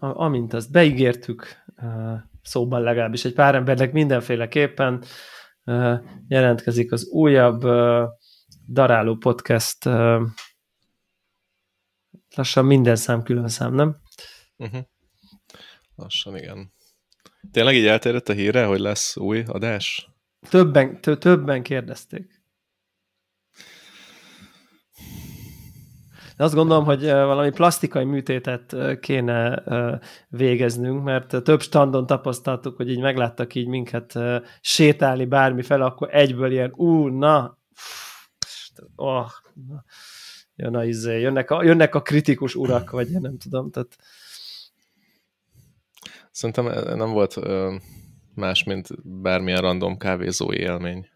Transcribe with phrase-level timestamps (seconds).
[0.00, 1.64] amint azt beígértük,
[2.42, 5.04] szóban legalábbis egy pár embernek mindenféleképpen
[6.28, 7.60] jelentkezik az újabb
[8.68, 9.88] Daráló Podcast
[12.36, 13.96] lassan minden szám külön szám, nem?
[14.56, 14.80] Uh-huh.
[15.94, 16.72] Lassan, igen.
[17.50, 20.10] Tényleg így elterjedt a híre, hogy lesz új adás?
[20.48, 22.41] Többen, többen kérdezték.
[26.36, 29.62] De azt gondolom, hogy valami plastikai műtétet kéne
[30.28, 34.18] végeznünk, mert több standon tapasztaltuk, hogy így megláttak így minket
[34.60, 37.58] sétálni bármi fel, akkor egyből ilyen, ú, na,
[38.96, 39.26] oh,
[39.68, 39.84] na
[40.56, 43.96] jön a, izé, jönnek, a, jönnek a kritikus urak, vagy én nem tudom, tehát
[46.32, 47.38] Szerintem nem volt
[48.34, 51.08] más, mint bármilyen random kávézói élmény.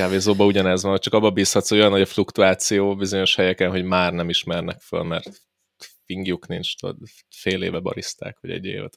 [0.00, 4.12] Kávézóban ugyanez van, csak abba bízhatsz, hogy olyan nagy a fluktuáció bizonyos helyeken, hogy már
[4.12, 5.42] nem ismernek föl, mert
[6.04, 6.96] fingjuk nincs, tudod,
[7.28, 8.96] fél éve bariszták, vagy egy évet,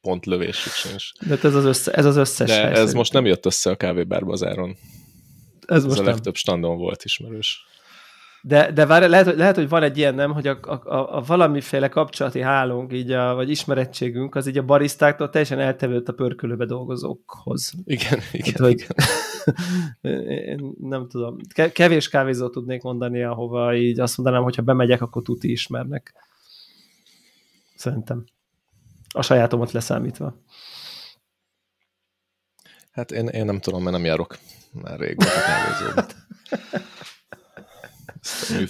[0.00, 1.12] pont lövésük sincs.
[1.26, 4.76] De ez az, össze, ez az összes De ez most nem jött össze a kávébárbazáron.
[5.66, 6.12] Ez, ez most a nem.
[6.12, 7.66] legtöbb standon volt ismerős.
[8.42, 11.20] De, de vár, lehet, hogy, lehet, hogy van egy ilyen nem, hogy a, a, a
[11.26, 16.64] valamiféle kapcsolati hálónk, így a, vagy ismerettségünk, az így a barisztáktól teljesen eltevődött a pörkölőbe
[16.64, 17.72] dolgozókhoz.
[17.84, 18.52] Igen, igen.
[18.52, 18.86] Hát, hogy,
[20.00, 21.36] én nem tudom.
[21.72, 26.14] Kevés kávézót tudnék mondani, ahova így azt mondanám, hogyha bemegyek, akkor tuti ismernek.
[27.74, 28.24] Szerintem.
[29.14, 30.42] A sajátomat leszámítva.
[32.90, 34.38] Hát én, én nem tudom, mert nem járok
[34.72, 36.06] már régóta kávézóba.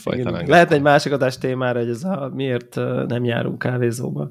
[0.04, 2.74] Igen, lehet egy másik adás témára, hogy ez a miért
[3.06, 4.30] nem járunk kávézóba.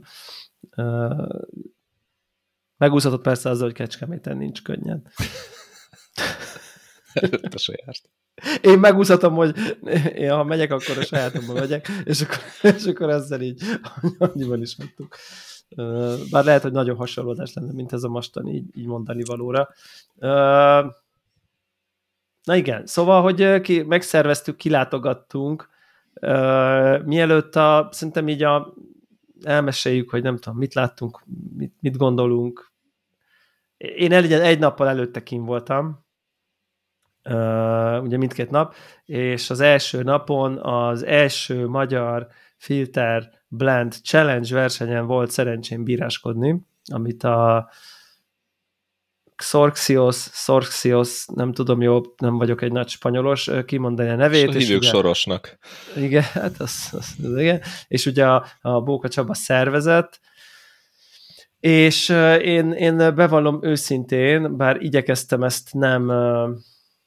[2.77, 5.07] Megúszhatott persze azzal, hogy Kecskeméten nincs könnyen.
[7.13, 8.09] Előtte se járt.
[8.61, 9.77] Én megúszhatom, hogy
[10.15, 13.61] én, ha megyek, akkor a sajátomban megyek, és akkor, és akkor ezzel így
[14.17, 15.15] annyiban is hagytuk.
[16.31, 19.69] Bár lehet, hogy nagyon hasonlódás lenne, mint ez a mostani így, így mondani valóra.
[22.43, 25.69] Na igen, szóval, hogy ki, megszerveztük, kilátogattunk,
[27.05, 28.73] mielőtt a, szerintem így a,
[29.43, 31.23] elmeséljük, hogy nem tudom, mit láttunk,
[31.57, 32.71] mit, mit gondolunk.
[33.77, 36.02] Én el, egy nappal előtte kim voltam,
[37.29, 38.75] uh, ugye mindkét nap,
[39.05, 46.61] és az első napon az első magyar filter blend challenge versenyen volt szerencsém bíráskodni,
[46.91, 47.69] amit a
[49.35, 54.47] Xorxios, Xorxios, nem tudom jó, nem vagyok egy nagy spanyolos, kimondani a nevét.
[54.47, 55.57] És hívjuk ugye, Sorosnak.
[55.95, 57.61] Igen, hát az, az, az igen.
[57.87, 60.19] És ugye a, a Bóka Csaba szervezet,
[61.59, 62.09] és
[62.41, 66.11] én, én bevallom őszintén, bár igyekeztem ezt nem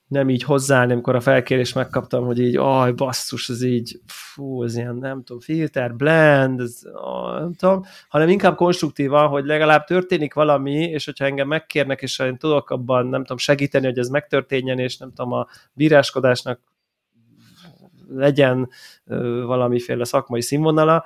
[0.08, 4.76] nem így hozzáállni, amikor a felkérés megkaptam, hogy így, aj, basszus, ez így, fú, ez
[4.76, 10.34] ilyen, nem tudom, filter, blend, ez, ó, nem tudom, hanem inkább konstruktívan, hogy legalább történik
[10.34, 14.78] valami, és hogyha engem megkérnek, és én tudok abban, nem tudom, segíteni, hogy ez megtörténjen,
[14.78, 16.60] és nem tudom, a bíráskodásnak
[18.08, 18.68] legyen
[19.44, 21.04] valamiféle szakmai színvonala,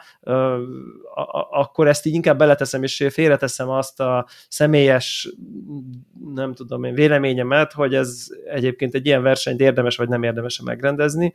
[1.50, 5.34] akkor ezt így inkább beleteszem, és félreteszem azt a személyes,
[6.34, 11.34] nem tudom én, véleményemet, hogy ez egyébként egy ilyen versenyt érdemes vagy nem érdemes megrendezni.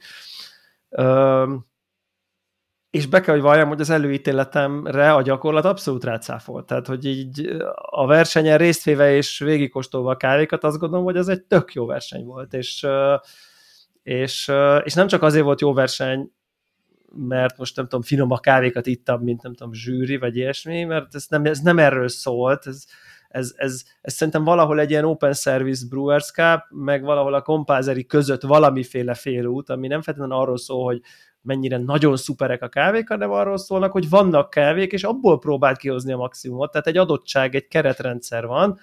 [2.90, 6.66] És be kell, hogy valljam, hogy az előítéletemre a gyakorlat abszolút rácáfolt.
[6.66, 11.42] Tehát, hogy így a versenyen résztvéve és végigkóstolva a kávékat, azt gondolom, hogy ez egy
[11.42, 12.88] tök jó verseny volt, és
[14.06, 14.52] és,
[14.84, 16.32] és nem csak azért volt jó verseny,
[17.16, 21.16] mert most nem tudom, finom a kávékat ittam, mint nem tudom, zsűri, vagy ilyesmi, mert
[21.16, 22.84] ez nem, ez nem erről szólt, ez,
[23.28, 28.06] ez, ez, ez szerintem valahol egy ilyen open service Brewers Cup, meg valahol a kompázeri
[28.06, 31.02] között valamiféle félút, ami nem feltétlenül arról szól, hogy
[31.42, 36.12] mennyire nagyon szuperek a kávék, hanem arról szólnak, hogy vannak kávék, és abból próbált kihozni
[36.12, 36.72] a maximumot.
[36.72, 38.80] Tehát egy adottság, egy keretrendszer van,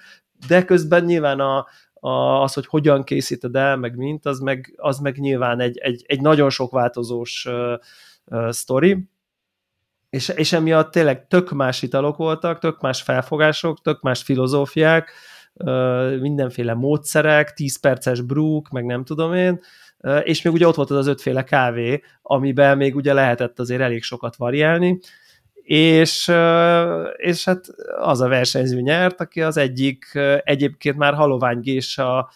[0.49, 1.67] de közben nyilván a,
[2.05, 6.21] az, hogy hogyan készíted el, meg mint, az meg, az meg nyilván egy, egy, egy
[6.21, 7.49] nagyon sok változós
[8.25, 9.11] uh, sztori,
[10.13, 15.13] és, és emiatt tényleg tök más italok voltak, tök más felfogások, tök más filozófiák,
[16.21, 19.61] mindenféle módszerek, 10 perces brúk, meg nem tudom én,
[20.23, 24.03] és még ugye ott volt az az ötféle kávé, amiben még ugye lehetett azért elég
[24.03, 24.99] sokat variálni,
[25.65, 26.33] és,
[27.17, 27.67] és hát
[28.01, 32.31] az a versenyző nyert, aki az egyik egyébként már halovány gésa,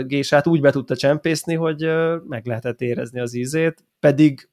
[0.00, 1.90] gésát úgy be tudta csempészni, hogy
[2.28, 4.48] meg lehetett érezni az ízét, pedig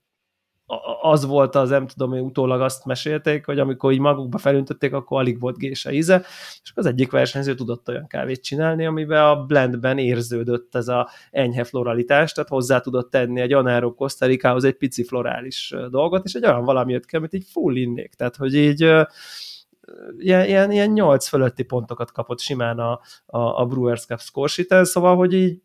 [1.06, 5.20] az volt az, nem tudom, hogy utólag azt mesélték, hogy amikor így magukba felöntötték, akkor
[5.20, 6.26] alig volt gése íze,
[6.64, 11.64] és az egyik versenyző tudott olyan kávét csinálni, amiben a blendben érződött ez a enyhe
[11.64, 16.64] floralitás, tehát hozzá tudott tenni egy anaerob kosztarikához egy pici florális dolgot, és egy olyan
[16.64, 18.80] valami jött ki, amit így full innék, tehát hogy így
[20.18, 25.16] ilyen, ilyen, ilyen 8 fölötti pontokat kapott simán a, a, a Brewers Cup score szóval,
[25.16, 25.62] hogy így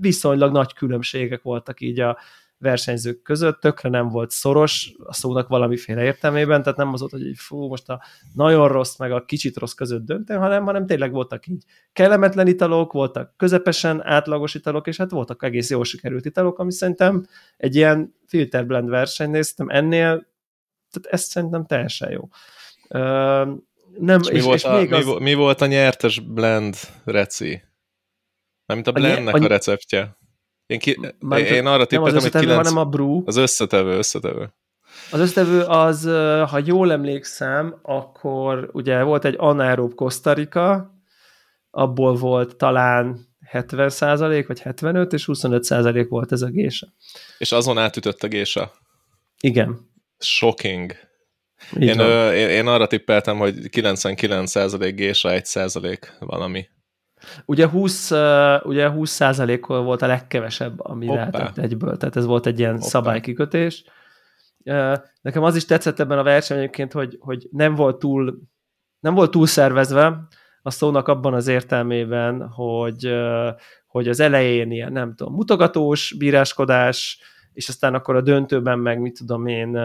[0.00, 2.18] viszonylag nagy különbségek voltak így a
[2.62, 7.26] versenyzők között, tökre nem volt szoros a szónak valamiféle értelmében, tehát nem az volt, hogy
[7.26, 8.02] így, fú, most a
[8.34, 12.92] nagyon rossz meg a kicsit rossz között döntő, hanem, hanem tényleg voltak így kellemetlen italok,
[12.92, 17.26] voltak közepesen átlagos italok, és hát voltak egész jól sikerült italok, ami szerintem
[17.56, 20.26] egy ilyen filter blend verseny néztem ennél,
[20.90, 22.28] tehát ez szerintem teljesen jó.
[23.98, 25.04] Nem, és, és, mi, volt és a, még az...
[25.04, 27.62] mi, mi volt a nyertes blend reci?
[28.66, 30.16] Mármint a blendnek a, a, a receptje.
[30.66, 30.98] Én, ki,
[31.30, 32.54] én, én arra tippeltem, hogy 9...
[32.54, 33.22] hanem a brew.
[33.24, 34.54] Az összetevő, összetevő.
[35.10, 36.04] Az összetevő az,
[36.50, 40.36] ha jól emlékszem, akkor ugye volt egy anaerob Costa
[41.70, 46.86] abból volt talán 70 százalék, vagy 75, és 25 százalék volt ez a gésa.
[47.38, 48.72] És azon átütött a gésa?
[49.40, 49.90] Igen.
[50.18, 50.92] Shocking.
[51.78, 56.66] én, ö, én, én arra tippeltem, hogy 99 százalék gésa, 1 százalék valami.
[57.44, 59.20] Ugye 20, uh, ugye 20
[59.60, 61.20] kor volt a legkevesebb, ami Hoppá.
[61.20, 62.86] lehetett egyből, tehát ez volt egy ilyen Hoppá.
[62.86, 63.84] szabálykikötés.
[65.22, 68.50] Nekem az is tetszett ebben a versenyen egyébként, hogy, hogy nem volt túl
[69.02, 70.18] nem volt túl szervezve
[70.62, 73.14] a szónak abban az értelmében, hogy,
[73.86, 77.18] hogy az elején ilyen, nem tudom, mutogatós bíráskodás,
[77.52, 79.78] és aztán akkor a döntőben meg, mit tudom én,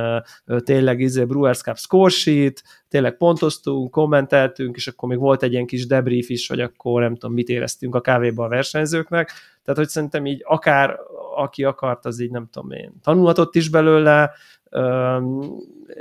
[0.63, 5.65] tényleg izé Brewers Cup score sheet, tényleg pontoztunk, kommenteltünk, és akkor még volt egy ilyen
[5.65, 9.31] kis debrief is, hogy akkor nem tudom, mit éreztünk a kávéba a versenyzőknek,
[9.63, 10.99] tehát hogy szerintem így akár
[11.35, 14.31] aki akart, az így nem tudom én, tanulhatott is belőle,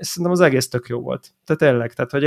[0.00, 1.30] szerintem az egész tök jó volt.
[1.44, 2.22] Tehát tényleg, tehát hogy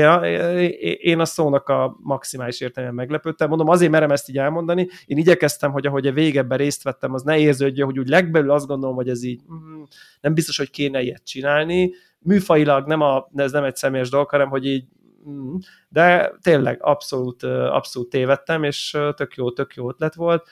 [1.02, 3.50] én a szónak a maximális értelemben meglepődtem.
[3.50, 4.88] Mondom, azért merem ezt így elmondani.
[5.06, 8.68] Én igyekeztem, hogy ahogy a végebben részt vettem, az ne érződjön, hogy úgy legbelül azt
[8.68, 9.82] gondolom, hogy ez így mm,
[10.22, 11.94] nem biztos, hogy kéne ilyet csinálni.
[12.20, 14.86] Műfailag nem a, ez nem egy személyes dolog, hanem hogy így
[15.30, 15.56] mm,
[15.90, 20.48] de tényleg abszolút, abszolút tévedtem, és tök jó, tök jó ötlet volt.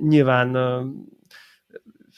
[0.00, 0.56] Nyilván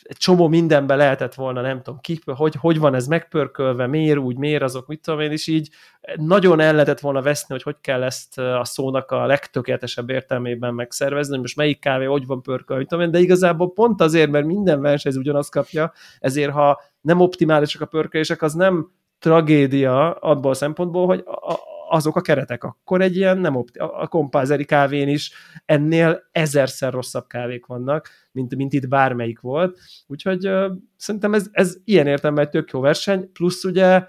[0.04, 4.36] egy csomó mindenbe lehetett volna, nem tudom, ki, hogy, hogy van ez megpörkölve, miért úgy,
[4.36, 5.68] miért azok, mit tudom én, és így
[6.16, 11.32] nagyon el lehetett volna veszni, hogy hogy kell ezt a szónak a legtökéletesebb értelmében megszervezni,
[11.32, 14.46] hogy most melyik kávé hogy van pörkölve, mit tudom én, de igazából pont azért, mert
[14.46, 20.54] minden versenyző ugyanazt kapja, ezért ha nem optimálisak a pörkölések, az nem tragédia abból a
[20.54, 22.64] szempontból, hogy a, azok a keretek.
[22.64, 25.32] Akkor egy ilyen nem opti- a kompázeri kávén is
[25.64, 29.78] ennél ezerszer rosszabb kávék vannak, mint, mint itt bármelyik volt.
[30.06, 34.06] Úgyhogy uh, szerintem ez, ez ilyen értelemben egy tök jó verseny, plusz ugye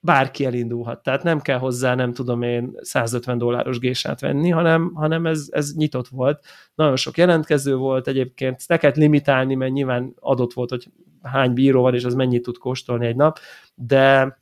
[0.00, 5.26] bárki elindulhat, tehát nem kell hozzá, nem tudom én, 150 dolláros gésát venni, hanem, hanem
[5.26, 6.44] ez, ez nyitott volt.
[6.74, 10.86] Nagyon sok jelentkező volt egyébként, ne kellett limitálni, mert nyilván adott volt, hogy
[11.22, 13.38] hány bíró van, és az mennyit tud kóstolni egy nap,
[13.74, 14.38] de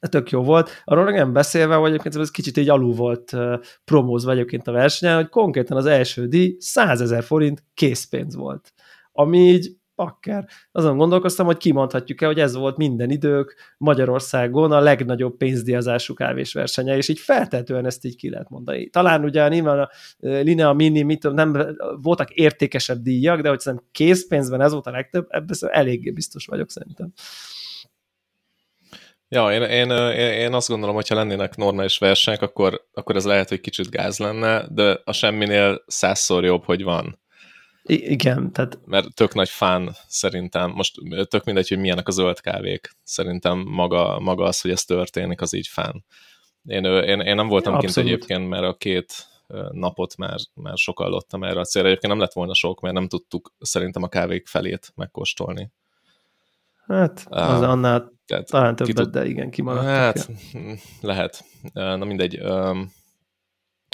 [0.00, 0.70] tök jó volt.
[0.84, 3.36] Arról nem beszélve, hogy egyébként ez kicsit így alul volt
[3.84, 8.72] promózva egyébként a versenyen, hogy konkrétan az első díj 100 ezer forint készpénz volt.
[9.12, 10.48] Ami így pakker.
[10.72, 17.08] Azon gondolkoztam, hogy kimondhatjuk-e, hogy ez volt minden idők Magyarországon a legnagyobb pénzdíjazású kávésversenye, és
[17.08, 18.88] így feltetően ezt így ki lehet mondani.
[18.88, 24.60] Talán ugye nyilván a Linea Mini, mit, nem voltak értékesebb díjak, de hogy szerintem készpénzben
[24.60, 27.12] ez volt a legtöbb, ebben eléggé biztos vagyok szerintem.
[29.28, 33.60] Ja, én, én, én azt gondolom, hogyha lennének normális versenyek, akkor, akkor ez lehet, hogy
[33.60, 37.20] kicsit gáz lenne, de a semminél százszor jobb, hogy van.
[37.82, 38.78] I- igen, tehát...
[38.84, 40.94] Mert tök nagy fán szerintem, most
[41.28, 45.52] tök mindegy, hogy milyenek a zöld kávék, szerintem maga, maga az, hogy ez történik, az
[45.52, 46.04] így fán.
[46.64, 49.12] Én, én, én nem voltam ja, kint egyébként, mert a két
[49.70, 51.88] napot már, már sokallottam erre a célra.
[51.88, 55.70] Egyébként nem lett volna sok, mert nem tudtuk szerintem a kávék felét megkóstolni.
[56.88, 59.10] Hát, az uh, annál tehát talán többet, tud...
[59.10, 59.90] de igen, kimaradtak.
[59.90, 60.74] Hát, ja.
[61.00, 61.44] lehet.
[61.72, 62.40] Na mindegy.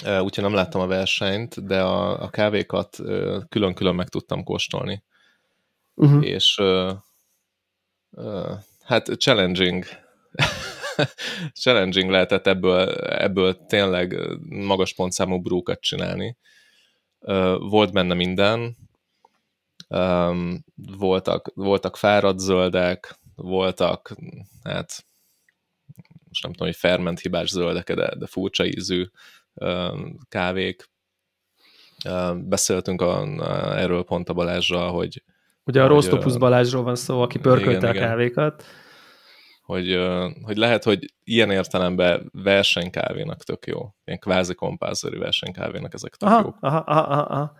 [0.03, 2.97] Úgyhogy nem láttam a versenyt, de a, a kávékat
[3.49, 5.03] külön-külön meg tudtam kóstolni.
[5.93, 6.25] Uh-huh.
[6.25, 6.61] És
[8.83, 9.85] hát challenging.
[11.63, 14.17] challenging lehetett ebből, ebből tényleg
[14.49, 16.37] magas pontszámú brúkat csinálni.
[17.59, 18.75] Volt benne minden,
[19.87, 24.15] um, voltak, voltak fáradt zöldek, voltak,
[24.63, 25.05] hát
[26.27, 29.05] most nem tudom, hogy ferment hibás zöldek, de, de furcsa ízű
[29.53, 30.89] um, kávék.
[32.09, 35.23] Um, beszéltünk a, a, erről pont a Balázsra, hogy,
[35.65, 38.63] Ugye a Rostopus Balázsról van szó, aki pörkölte igen, a kávékat.
[39.61, 39.99] Hogy,
[40.41, 43.95] hogy lehet, hogy ilyen értelemben versenykávénak tök jó.
[44.05, 46.57] Ilyen kvázi kompázori versenykávénak ezek tök aha, jók.
[46.59, 47.53] Aha, aha, aha.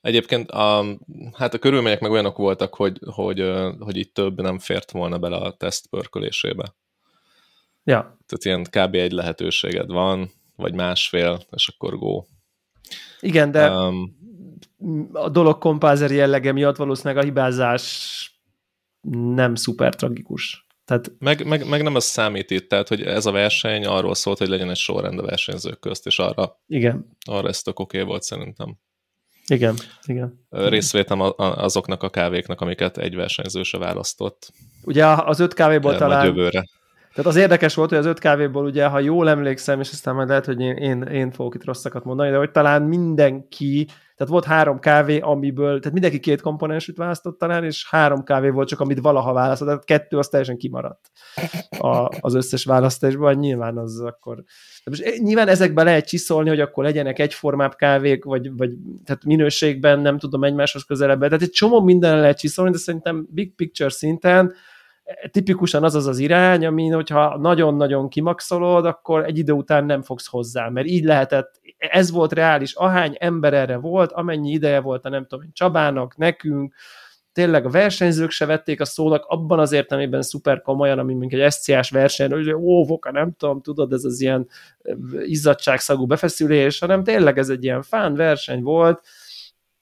[0.00, 0.84] Egyébként a,
[1.32, 5.36] hát a körülmények meg olyanok voltak, hogy, hogy, hogy itt több nem fért volna bele
[5.36, 6.74] a teszt pörkölésébe.
[7.84, 8.00] Ja.
[8.00, 8.94] Tehát ilyen kb.
[8.94, 12.24] egy lehetőséged van, vagy másfél, és akkor go.
[13.20, 14.16] Igen, de um,
[15.12, 18.32] a dolog kompázer jellege miatt valószínűleg a hibázás
[19.10, 20.66] nem szuper tragikus.
[20.84, 21.12] Tehát...
[21.18, 24.48] Meg, meg, meg nem az számít itt, tehát hogy ez a verseny arról szólt, hogy
[24.48, 27.16] legyen egy sorrend a versenyzők közt, és arra, Igen.
[27.26, 28.78] arra ez tök oké okay volt szerintem.
[29.48, 29.74] Igen,
[30.04, 30.46] igen.
[30.50, 34.52] Részvétem azoknak a kávéknak, amiket egy versenyző se választott.
[34.84, 36.24] Ugye az öt kávéból El, talán...
[36.24, 36.64] Jövőre.
[37.14, 40.28] Tehát az érdekes volt, hogy az öt kávéból ugye, ha jól emlékszem, és aztán majd
[40.28, 43.88] lehet, hogy én, én, én fogok itt rosszakat mondani, de hogy talán mindenki,
[44.18, 48.68] tehát volt három kávé, amiből, tehát mindenki két komponensűt választott talán, és három kávé volt
[48.68, 51.10] csak, amit valaha választott, tehát kettő az teljesen kimaradt
[51.78, 54.42] a, az összes választásban, nyilván az akkor...
[54.84, 58.70] Most eh, nyilván ezekbe lehet csiszolni, hogy akkor legyenek egyformább kávék, vagy, vagy
[59.04, 61.20] tehát minőségben nem tudom egymáshoz közelebb.
[61.20, 64.54] Tehát egy csomó minden lehet csiszolni, de szerintem big picture szinten
[65.30, 70.26] tipikusan az az az irány, ami, hogyha nagyon-nagyon kimaxolod, akkor egy idő után nem fogsz
[70.26, 75.08] hozzá, mert így lehetett, ez volt reális, ahány ember erre volt, amennyi ideje volt a
[75.08, 76.74] nem tudom Csabának, nekünk,
[77.32, 81.52] tényleg a versenyzők se vették a szónak abban az értelmében szuper komolyan, ami mint egy
[81.52, 84.48] SCS verseny, hogy ó, voka, nem tudom, tudod, ez az ilyen
[85.18, 89.02] izzadságszagú befeszülés, hanem tényleg ez egy ilyen fán verseny volt,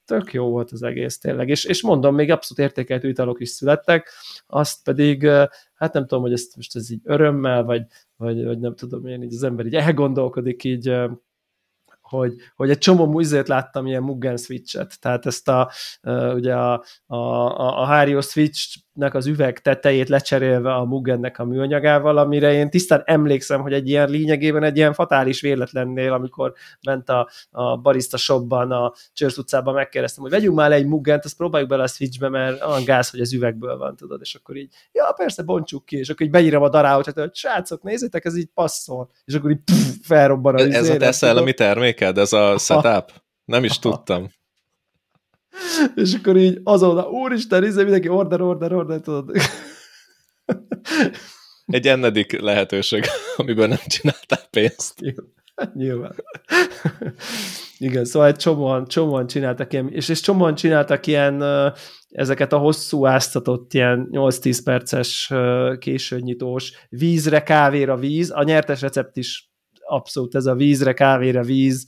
[0.04, 4.10] tök jó volt az egész tényleg, és, és mondom, még abszolút értékeltő italok is születtek,
[4.46, 5.26] azt pedig,
[5.74, 7.82] hát nem tudom, hogy ezt most ez így örömmel, vagy,
[8.16, 10.94] vagy, vagy nem tudom én, így az ember így elgondolkodik így
[12.08, 15.70] hogy, hogy egy csomó műzét láttam ilyen Mugen switchet, tehát ezt a,
[16.34, 17.16] ugye a, a,
[17.80, 23.60] a Hario switchnek az üveg tetejét lecserélve a Mugennek a műanyagával, amire én tisztán emlékszem,
[23.60, 26.52] hogy egy ilyen lényegében egy ilyen fatális véletlennél, amikor
[26.86, 31.36] ment a, a barista shopban, a Csörsz utcában megkérdeztem, hogy vegyünk már egy Mugent, azt
[31.36, 34.72] próbáljuk bele a switchbe, mert olyan gáz, hogy az üvegből van, tudod, és akkor így,
[34.92, 38.48] ja, persze, bontsuk ki, és akkor így beírom a daráot, hogy srácok, nézzétek, ez így
[38.54, 41.52] passzol, és akkor így pff, felrobban a Ez a te szellemi
[41.96, 43.12] terméked, ez a setup?
[43.44, 44.28] Nem is tudtam.
[45.94, 49.30] És akkor így azonnal, úristen, izé, mindenki order, order, order, tudod.
[51.66, 53.04] Egy ennedik lehetőség,
[53.36, 54.94] amiből nem csináltál pénzt.
[55.74, 56.14] Nyilván.
[57.78, 61.42] Igen, szóval egy csomóan, csomóan csináltak ilyen, és, és csomóan csináltak ilyen
[62.08, 65.32] ezeket a hosszú áztatott ilyen 8-10 perces
[65.78, 68.30] későnyitós vízre, kávéra víz.
[68.30, 69.50] A nyertes recept is
[69.86, 71.86] abszolút ez a vízre, kávéra víz,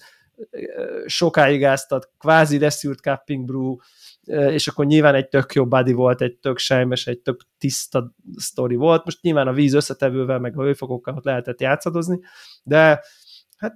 [1.06, 3.76] sokáig áztat, kvázi leszűrt cupping brew,
[4.50, 8.74] és akkor nyilván egy tök jó body volt, egy tök sejmes, egy tök tiszta sztori
[8.74, 9.04] volt.
[9.04, 12.20] Most nyilván a víz összetevővel, meg a hőfokokkal ott lehetett játszadozni,
[12.62, 13.04] de
[13.56, 13.74] hát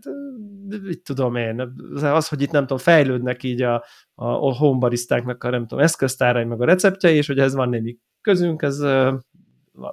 [0.82, 3.74] mit tudom én, az, hogy itt nem tudom, fejlődnek így a,
[4.14, 7.98] a, a homebarisztáknak a nem tudom, eszköztárai, meg a receptjei, és hogy ez van némi
[8.20, 8.80] közünk, ez,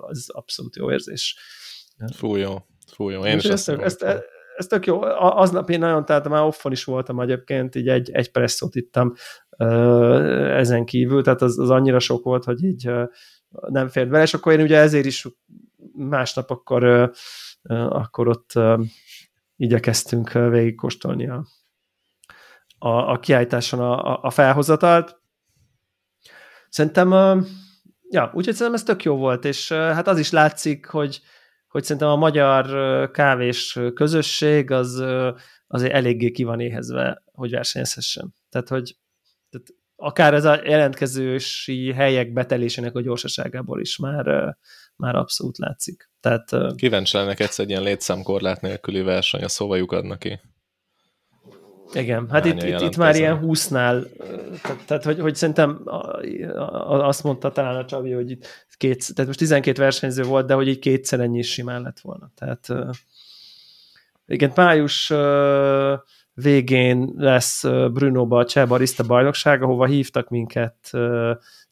[0.09, 1.37] ez abszolút jó érzés.
[2.13, 2.55] Fú, jó.
[2.91, 3.25] Fú, jó.
[3.25, 4.23] Én is ezt, ezt, ezt,
[4.55, 5.01] ez tök jó.
[5.17, 9.13] Aznap én nagyon, tehát már offon is voltam egyébként, így egy, egy presszót ittam
[10.55, 12.91] ezen kívül, tehát az, az annyira sok volt, hogy így
[13.49, 15.27] nem fért bele, és akkor én ugye ezért is
[15.93, 17.11] másnap akkor,
[17.89, 18.51] akkor ott
[19.55, 21.45] igyekeztünk végigkóstolni a,
[22.77, 25.21] a, a kiállításon a, a felhozatalt.
[26.69, 27.11] Szerintem,
[28.09, 31.21] ja, úgyhogy szerintem ez tök jó volt, és hát az is látszik, hogy,
[31.69, 35.03] hogy szerintem a magyar kávés közösség az
[35.67, 38.33] azért eléggé ki van éhezve, hogy versenyezhessen.
[38.49, 38.97] Tehát, hogy
[39.49, 44.57] tehát akár ez a jelentkezősi helyek betelésének a gyorsaságából is már,
[44.95, 46.09] már abszolút látszik.
[46.19, 50.39] Tehát, Kíváncsi lennek egyszer egy ilyen létszamkorlát nélküli verseny, a szóvajuk adnak ki.
[51.93, 54.05] Igen, hát itt, itt, itt már ilyen 20-nál,
[54.61, 55.81] tehát, tehát hogy, hogy szerintem
[56.87, 60.67] azt mondta talán a Csabi, hogy itt két, tehát most 12 versenyző volt, de hogy
[60.67, 62.31] így kétszer ennyi is simán lett volna.
[62.35, 62.67] Tehát
[64.25, 65.13] igen, május
[66.33, 70.91] végén lesz Brunóba a Cseh Barista bajnokság, ahova hívtak minket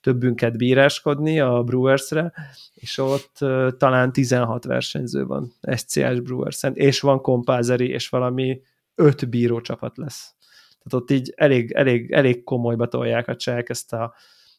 [0.02, 2.34] többünket bíráskodni a Brewersre,
[2.74, 3.38] és ott
[3.78, 8.62] talán 16 versenyző van SCS Brewers-en, és van kompázeri, és valami
[8.98, 10.36] öt bírócsapat lesz.
[10.84, 14.16] Tehát ott így elég, elég, elég komolyba tolják a csehek ezt a,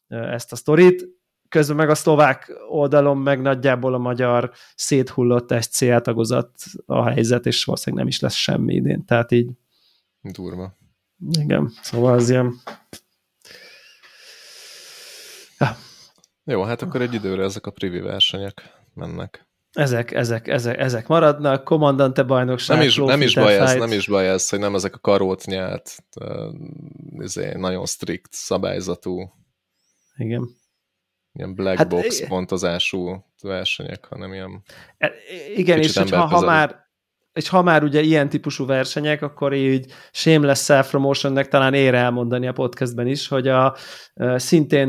[0.08, 1.06] ezt a sztorit.
[1.48, 6.50] Közben meg a szlovák oldalon meg nagyjából a magyar széthullott SCL tagozat
[6.86, 9.04] a helyzet, és valószínűleg nem is lesz semmi idén.
[9.04, 9.50] Tehát így...
[10.20, 10.76] Durva.
[11.30, 12.54] Igen, szóval az ilyen
[16.44, 18.62] Jó, hát akkor egy időre ezek a privi versenyek
[18.94, 19.47] mennek.
[19.78, 24.06] Ezek, ezek, ezek, ezek maradnak, kommandante bajnokság, nem is, nem is baj ez, nem is
[24.06, 29.32] baj ez, hogy nem ezek a karót nyert, uh, nagyon strikt szabályzatú
[30.16, 30.48] igen.
[31.32, 34.62] Ilyen black hát, box pontozású versenyek, hanem ilyen
[34.98, 35.12] e,
[35.56, 36.86] Igen, és ha, ha már
[37.32, 42.52] és ha már ugye ilyen típusú versenyek, akkor így shameless self-promotionnek talán ér elmondani a
[42.52, 43.76] podcastben is, hogy a
[44.36, 44.88] szintén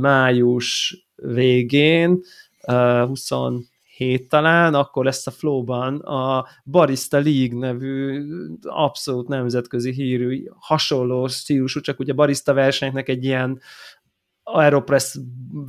[0.00, 2.20] május végén,
[2.72, 8.24] 27 talán, akkor lesz a Flow-ban a Barista League nevű
[8.62, 13.60] abszolút nemzetközi hírű, hasonló stílusú, csak ugye barista versenynek egy ilyen
[14.48, 15.16] Aeropress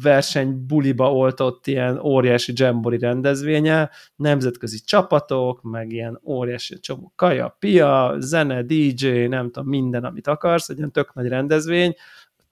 [0.02, 8.16] verseny buliba oltott ilyen óriási jambori rendezvénye, nemzetközi csapatok, meg ilyen óriási csomó kaja, pia,
[8.18, 11.96] zene, DJ, nem tudom, minden, amit akarsz, egy ilyen tök nagy rendezvény,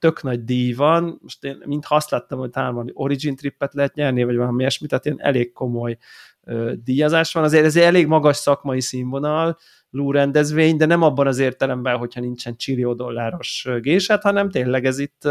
[0.05, 4.23] tök nagy díj van, most én mintha azt láttam, hogy valami Origin trippet lehet nyerni,
[4.23, 5.97] vagy valami ilyesmit, tehát ilyen elég komoly
[6.43, 9.57] ö, díjazás van, azért ez egy elég magas szakmai színvonal,
[9.89, 14.99] lú rendezvény, de nem abban az értelemben, hogyha nincsen csillió dolláros géset, hanem tényleg ez
[14.99, 15.27] itt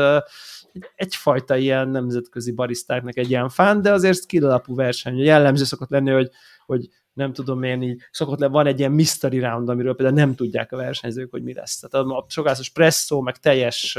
[0.95, 5.19] egyfajta ilyen nemzetközi barisztáknak egy ilyen fán, de azért skill alapú verseny.
[5.19, 6.31] Jellemző szokott lenni, hogy,
[6.67, 10.35] hogy nem tudom én így, szokott le, van egy ilyen mystery round, amiről például nem
[10.35, 11.79] tudják a versenyzők, hogy mi lesz.
[11.79, 13.99] Tehát a sokászos presszó, meg teljes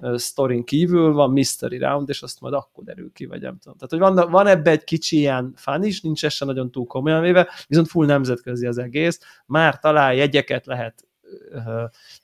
[0.00, 3.78] uh, sztorin kívül van mystery round, és azt majd akkor derül ki, vagy nem tudom.
[3.78, 6.86] Tehát, hogy van, van ebbe egy kicsi ilyen fan is, nincs ez sem nagyon túl
[6.86, 9.20] komolyan véve, viszont full nemzetközi az egész.
[9.46, 11.06] Már talán jegyeket lehet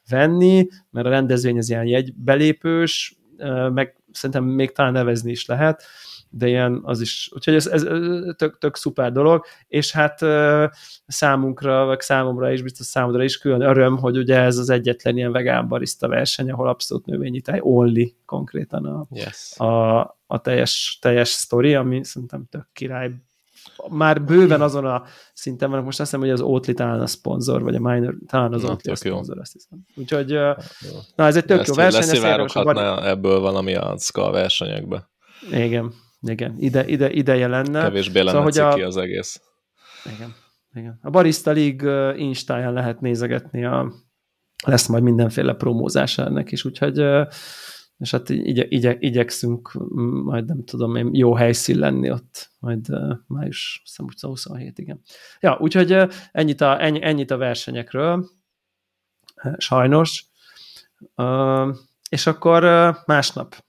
[0.08, 3.19] venni, mert a rendezvény az ilyen jegybelépős,
[3.72, 5.84] meg szerintem még talán nevezni is lehet,
[6.30, 7.82] de ilyen az is, úgyhogy ez, ez
[8.36, 10.18] tök, tök szuper dolog, és hát
[11.06, 15.32] számunkra, vagy számomra is, biztos számodra is külön öröm, hogy ugye ez az egyetlen ilyen
[15.32, 19.58] vegán barista verseny, ahol abszolút növényi tej, only konkrétan a, yes.
[19.58, 23.12] a, a teljes, teljes sztori, ami szerintem tök király
[23.88, 25.02] már bőven azon a
[25.32, 28.52] szinten vannak, most azt hiszem, hogy az Oatly talán a szponzor, vagy a Minor, talán
[28.52, 29.78] az Oatly a szponzor, azt hiszem.
[29.96, 30.30] Úgyhogy,
[31.14, 32.00] na ez egy tök jó verseny.
[32.00, 35.10] Leszivároghatna ebből valami a SKA versenyekbe.
[35.52, 37.82] Igen, igen, ide, ide, ideje lenne.
[37.82, 39.42] Kevésbé lenne szóval, a, az egész.
[40.16, 40.34] Igen,
[40.74, 40.98] igen.
[41.02, 43.92] A Barista League Instáján lehet nézegetni a
[44.66, 47.02] lesz majd mindenféle promózása ennek is, úgyhogy
[48.00, 49.72] és hát igye, igye, igyekszünk
[50.24, 53.82] majd nem tudom én jó helyszín lenni ott, majd uh, május
[54.20, 55.00] 27, igen.
[55.40, 58.28] Ja, úgyhogy uh, ennyit, a, ennyi, ennyit a versenyekről,
[59.56, 60.24] sajnos.
[61.16, 61.76] Uh,
[62.08, 63.64] és akkor uh, másnap.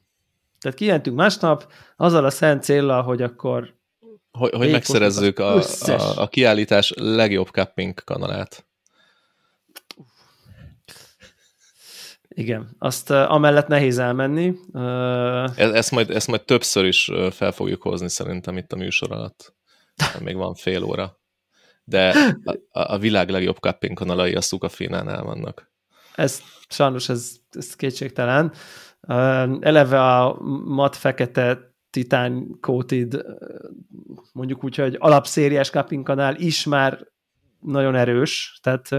[0.59, 3.79] Tehát kijelentünk másnap, azzal a szent célral, hogy akkor
[4.31, 8.65] hogy, hogy megszerezzük a, a, a kiállítás legjobb cupping kanalát.
[12.33, 14.53] Igen, azt amellett nehéz elmenni.
[14.73, 14.81] E
[15.57, 19.55] ezt, majd, ezt majd többször is fel fogjuk hozni szerintem itt a műsor alatt.
[20.19, 21.19] Még van fél óra.
[21.83, 22.15] De
[22.71, 25.71] a, a világ legjobb cupping kanalai a Szukafinánál vannak.
[26.15, 28.53] Ez sajnos ez, ez kétségtelen.
[29.59, 33.21] Eleve a mat fekete titán coated,
[34.33, 37.07] mondjuk úgy, hogy alapszériás cupping kanál is már
[37.59, 38.89] nagyon erős, tehát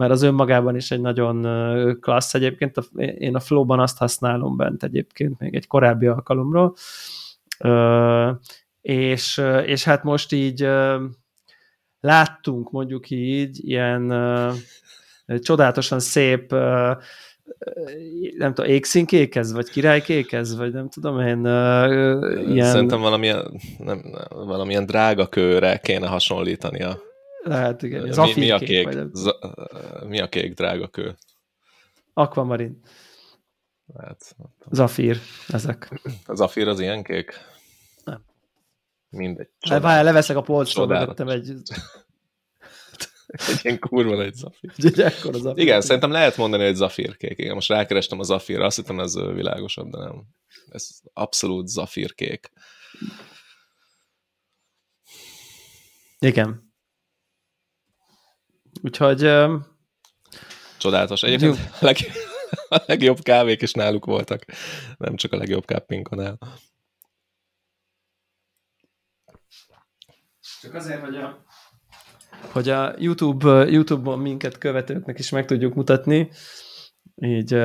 [0.00, 1.46] mert az önmagában is egy nagyon
[2.00, 2.34] klassz.
[2.34, 6.74] Egyébként a, én a Flow-ban azt használom bent egyébként még egy korábbi alkalomról,
[8.80, 10.68] és, és hát most így
[12.00, 14.14] láttunk mondjuk így ilyen
[15.40, 16.50] csodálatosan szép
[18.36, 21.44] nem tudom, égszínkékez, vagy királykékez, vagy nem tudom én,
[22.54, 22.66] ilyen...
[22.66, 27.08] Szerintem valamilyen, nem, valamilyen drága kőre kéne hasonlítani a
[27.42, 28.02] lehet, igen.
[28.02, 29.08] Mi, mi, a kék, kék
[30.06, 31.16] mi a kék drága kő?
[32.12, 32.80] Aquamarin.
[33.94, 34.36] Lehet.
[34.70, 36.00] Zafír, ezek.
[36.26, 37.32] A zafír az ilyen kék?
[38.04, 38.24] Nem.
[39.08, 39.48] Mindegy.
[39.60, 41.48] Le, várjál, leveszek a polcról, vettem egy...
[43.26, 44.72] egy ilyen kurva nagy zafír.
[44.76, 45.62] Egy ekkora zafír.
[45.62, 47.38] Igen, szerintem lehet mondani, hogy zafírkék.
[47.38, 50.24] Igen, most rákerestem a zafírra, azt hittem ez világosabb, de nem.
[50.68, 52.50] Ez abszolút zafírkék.
[56.18, 56.69] Igen.
[58.82, 59.18] Úgyhogy...
[60.78, 61.22] Csodálatos.
[61.22, 61.96] Egyébként a, leg,
[62.68, 64.44] a legjobb kávék is náluk voltak,
[64.96, 66.38] nem csak a legjobb kápinkonál.
[70.60, 71.44] Csak azért, hogy a,
[72.52, 76.30] hogy a YouTube, YouTube-on minket követőknek is meg tudjuk mutatni,
[77.14, 77.62] így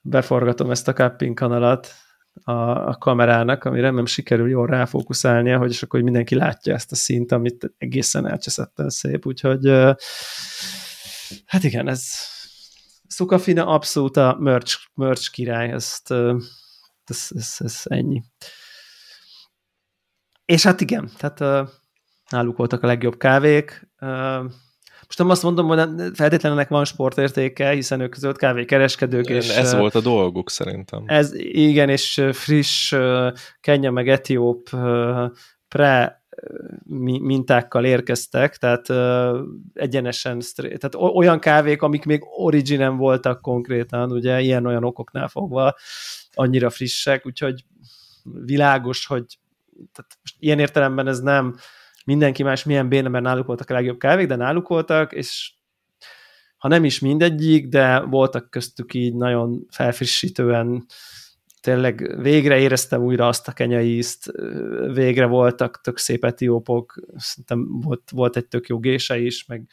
[0.00, 1.94] beforgatom ezt a Cupping kanalat
[2.48, 6.92] a, a kamerának, amire nem sikerül jól ráfókuszálnia, hogy és akkor hogy mindenki látja ezt
[6.92, 9.66] a szint, amit egészen elcseszetten szép, úgyhogy
[11.46, 12.04] hát igen, ez
[13.08, 16.10] Szukafina abszolút a merch, merch király, ezt
[17.04, 18.22] ez, ez, ez ennyi.
[20.44, 21.68] És hát igen, tehát
[22.30, 23.88] náluk voltak a legjobb kávék.
[25.06, 25.78] Most nem azt mondom, hogy
[26.14, 29.28] feltétlenül ennek van sportértéke, hiszen ők zöld kávé kereskedők.
[29.28, 31.02] És, ez volt a dolguk szerintem.
[31.06, 32.94] Ez igen, és friss
[33.60, 34.70] Kenya meg Etióp
[35.68, 36.24] pre
[37.20, 38.90] mintákkal érkeztek, tehát
[39.74, 45.74] egyenesen, tehát olyan kávék, amik még originem voltak konkrétan, ugye ilyen-olyan okoknál fogva,
[46.32, 47.64] annyira frissek, úgyhogy
[48.44, 49.24] világos, hogy
[49.92, 51.56] tehát most ilyen értelemben ez nem
[52.06, 55.54] mindenki más milyen béne, mert náluk voltak a legjobb kávék, de náluk voltak, és
[56.56, 60.86] ha nem is mindegyik, de voltak köztük így nagyon felfrissítően
[61.60, 64.32] tényleg végre éreztem újra azt a kenyai ízt,
[64.92, 69.68] végre voltak tök szép etiópok, szerintem volt, volt egy tök jó gése is, meg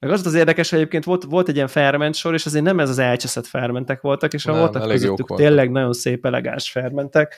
[0.00, 2.80] meg az az érdekes, hogy egyébként volt, volt egy ilyen ferment sor, és azért nem
[2.80, 7.36] ez az elcseszett fermentek voltak, és nem, voltak közöttük tényleg nagyon szép elegáns fermentek,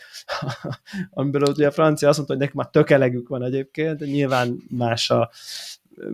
[1.11, 4.57] amiből ugye a francia azt mondta, hogy neki már tök elegük van egyébként, de nyilván
[4.69, 5.31] más a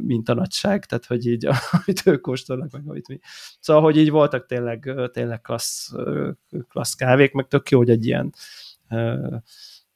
[0.01, 1.47] mint a nagyság, tehát hogy így,
[1.85, 3.19] amit ők kóstolnak, meg amit mi.
[3.61, 5.93] Szóval, hogy így voltak tényleg, tényleg klassz,
[6.69, 8.33] klassz kávék, meg tök jó, hogy egy ilyen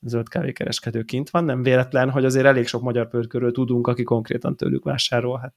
[0.01, 4.57] zöld kávékereskedő kint van, nem véletlen, hogy azért elég sok magyar pörkörről tudunk, aki konkrétan
[4.57, 5.55] tőlük vásárol, hát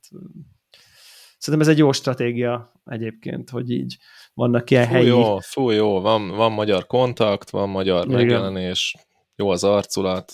[1.45, 3.97] Szerintem ez egy jó stratégia egyébként, hogy így
[4.33, 5.07] vannak ilyen fú, helyi...
[5.07, 8.17] Jó, fú, jó, van, van magyar kontakt, van magyar Igen.
[8.17, 8.95] megjelenés,
[9.35, 10.33] jó az arculat,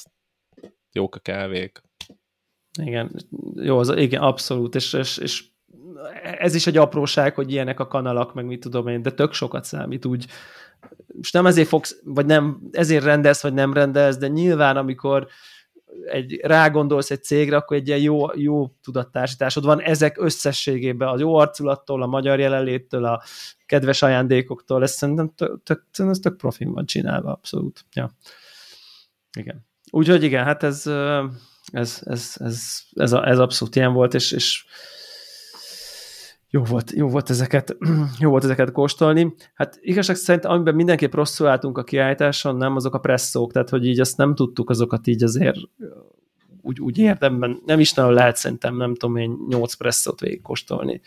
[0.91, 1.81] jók a kávék.
[2.79, 3.11] Igen,
[3.55, 5.43] jó, az, igen, abszolút, és, és, és
[6.21, 9.63] ez is egy apróság, hogy ilyenek a kanalak, meg mit tudom én, de tök sokat
[9.63, 10.25] számít úgy.
[11.19, 15.27] És nem ezért fogsz, vagy nem, ezért rendelsz, vagy nem rendelsz, de nyilván, amikor
[16.05, 21.35] egy, rágondolsz egy cégre, akkor egy ilyen jó, jó tudattársításod van ezek összességében, az jó
[21.35, 23.23] arculattól, a magyar jelenléttől, a
[23.65, 27.85] kedves ajándékoktól, ez szerintem tök, tök, ez tök profin van csinálva, abszolút.
[27.93, 28.11] Ja.
[29.37, 29.65] Igen.
[29.91, 30.87] Úgyhogy igen, hát ez,
[31.71, 34.65] ez, ez, ez, ez, ez abszolút ilyen volt, és, és
[36.53, 37.77] jó volt, jó volt ezeket,
[38.19, 39.33] jó volt ezeket kóstolni.
[39.53, 43.85] Hát igazság szerint, amiben mindenképp rosszul álltunk a kiállításon, nem azok a presszók, tehát hogy
[43.85, 45.57] így azt nem tudtuk azokat így azért
[46.61, 51.01] úgy, úgy érdemben, nem is nagyon lehet szerintem, nem tudom én, 8 presszót végigkóstolni.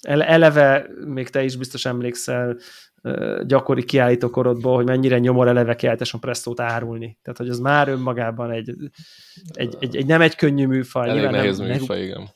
[0.00, 2.56] Eleve, még te is biztos emlékszel,
[3.46, 7.18] gyakori kiállítókorodból, hogy mennyire nyomor eleve kiállításon presszót árulni.
[7.22, 8.74] Tehát, hogy az már önmagában egy,
[9.52, 11.08] egy, egy, egy nem egy könnyű műfaj.
[11.08, 12.28] Elég nehéz nem, műfaj, igen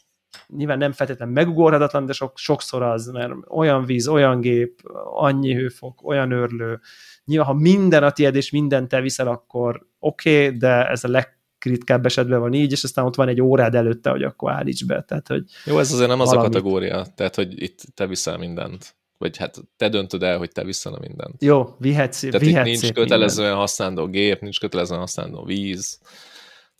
[0.56, 4.80] nyilván nem feltétlenül megugorhatatlan, de sok, sokszor az, mert olyan víz, olyan gép,
[5.14, 6.80] annyi hőfok, olyan örlő.
[7.24, 11.08] Nyilván, ha minden a tiéd, és mindent te viszel, akkor oké, okay, de ez a
[11.08, 15.02] legritkább esetben van így, és aztán ott van egy órád előtte, hogy akkor állíts be.
[15.02, 16.50] Tehát, hogy Jó, ez azért nem az valamit...
[16.50, 18.98] a kategória, tehát, hogy itt te viszel mindent.
[19.18, 21.42] Vagy hát te döntöd el, hogy te viszel a mindent.
[21.42, 25.98] Jó, vihetsz, Tehát vihetsz itt nincs kötelezően használandó gép, nincs kötelezően használandó víz,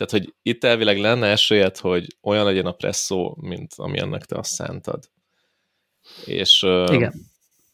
[0.01, 4.53] tehát, hogy itt elvileg lenne esélyed, hogy olyan legyen a presszó, mint amilyennek te azt
[4.53, 5.11] szántad.
[6.25, 7.15] És Igen.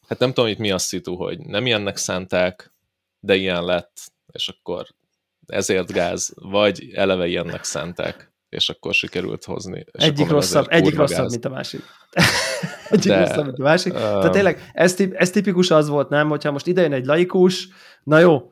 [0.07, 2.73] hát nem tudom, itt mi a szitu, hogy nem ilyennek szánták,
[3.19, 3.97] de ilyen lett,
[4.31, 4.87] és akkor
[5.45, 9.85] ezért gáz, vagy eleve ilyennek szánták, és akkor sikerült hozni.
[9.91, 11.31] És egyik rosszabb, egyik rosszabb, gáz.
[11.31, 11.81] mint a másik.
[12.89, 13.93] egyik de, rosszabb, mint a másik.
[13.93, 16.29] Uh, Tehát tényleg, ez, ez tipikus az volt, nem?
[16.29, 17.67] Hogyha most idejön egy laikus,
[18.03, 18.51] na jó,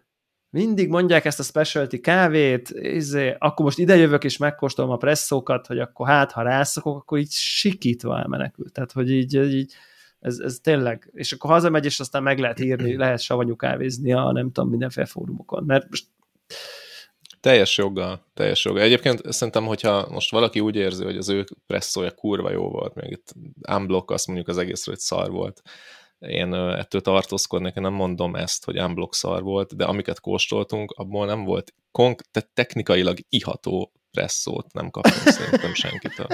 [0.56, 5.68] mindig mondják ezt a specialty kávét, izé, akkor most ide jövök és megkóstolom a presszókat,
[5.68, 8.72] hogy akkor hát, ha rászokok, akkor így sikítva elmenekül.
[8.72, 9.74] Tehát, hogy így, így
[10.20, 14.32] ez, ez tényleg, és akkor hazamegy, és aztán meg lehet írni, lehet savanyú kávézni a
[14.32, 16.06] nem tudom, mindenféle fórumokon, mert most
[17.40, 18.84] teljes joggal, teljes joggal.
[18.84, 23.12] Egyébként szerintem, hogyha most valaki úgy érzi, hogy az ő presszója kurva jó volt, még
[23.12, 23.34] itt
[23.72, 25.62] unblock azt mondjuk az egészről, hogy szar volt,
[26.20, 31.26] én ettől tartózkodnék, én nem mondom ezt, hogy unblock szar volt, de amiket kóstoltunk, abból
[31.26, 36.28] nem volt konk- te technikailag iható presszót nem kaptunk szerintem senkitől.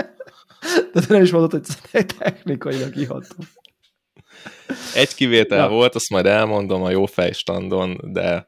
[0.93, 3.35] De te nem is mondod, hogy technikailag iható.
[4.95, 5.69] Egy kivétel ja.
[5.69, 8.47] volt, azt majd elmondom a jó fejstandon, de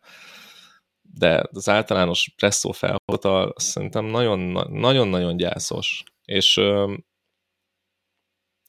[1.16, 6.04] de az általános presszó felhotal szerintem nagyon-nagyon gyászos.
[6.26, 6.62] És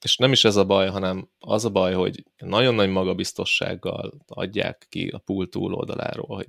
[0.04, 4.86] és nem is ez a baj, hanem az a baj, hogy nagyon nagy magabiztossággal adják
[4.88, 6.48] ki a pult túloldaláról, hogy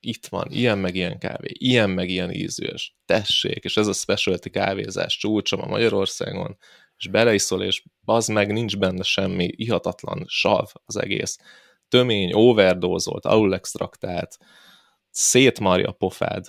[0.00, 4.50] itt van, ilyen meg ilyen kávé, ilyen meg ilyen ízűs, tessék, és ez a specialty
[4.50, 6.56] kávézás csúcsom a Magyarországon,
[6.96, 11.38] és beleiszol, és az meg nincs benne semmi, ihatatlan sav az egész.
[11.88, 14.36] Tömény, overdózolt, alulextraktált,
[15.10, 16.46] szétmarja a pofád.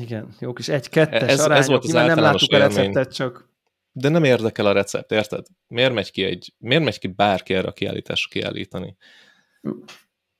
[0.00, 1.62] Igen, jó kis egy-kettes ez, arányok.
[1.62, 3.51] Ez volt az nem láttuk a receptet, csak
[3.92, 5.46] de nem érdekel a recept, érted?
[5.66, 8.96] Miért megy ki, egy, miért megy ki bárki erre a kiállításra kiállítani?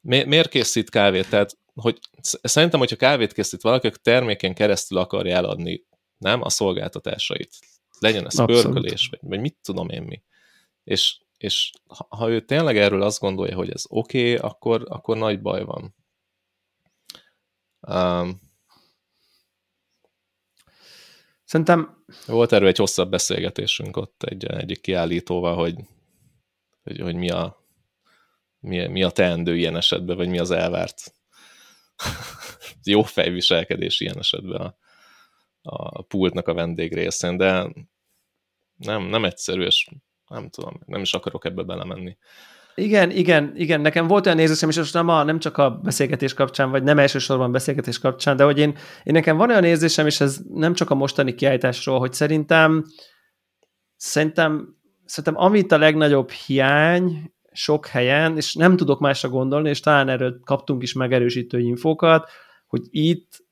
[0.00, 1.28] Mi, miért készít kávét?
[1.28, 1.98] Tehát, hogy
[2.42, 5.84] szerintem, hogyha kávét készít valaki, akkor terméken keresztül akarja eladni,
[6.18, 6.42] nem?
[6.42, 7.54] A szolgáltatásait.
[7.98, 8.62] Legyen ez Abszolút.
[8.62, 10.22] pörkölés, vagy, vagy mit tudom én mi.
[10.84, 11.70] És, és
[12.08, 15.94] ha, ő tényleg erről azt gondolja, hogy ez oké, okay, akkor, akkor nagy baj van.
[17.80, 18.40] Um,
[21.52, 22.04] Szerintem...
[22.26, 25.74] Volt erről egy hosszabb beszélgetésünk ott egy, egyik kiállítóval, hogy,
[26.82, 27.66] hogy, hogy mi, a,
[28.60, 31.14] mi, mi a teendő ilyen esetben, vagy mi az elvárt
[32.84, 34.76] jó fejviselkedés ilyen esetben a,
[35.62, 37.72] a pultnak a vendég részén, de
[38.76, 39.88] nem, nem egyszerű, és
[40.28, 42.16] nem tudom, nem is akarok ebbe belemenni.
[42.74, 43.80] Igen, igen, igen.
[43.80, 46.98] Nekem volt olyan érzésem, és most nem, a, nem csak a beszélgetés kapcsán, vagy nem
[46.98, 50.90] elsősorban beszélgetés kapcsán, de hogy én, én nekem van olyan érzésem, és ez nem csak
[50.90, 52.84] a mostani kiállításról, hogy szerintem
[53.96, 60.08] szerintem, szerintem amit a legnagyobb hiány sok helyen, és nem tudok másra gondolni, és talán
[60.08, 62.30] erről kaptunk is megerősítő infókat,
[62.66, 63.44] hogy itt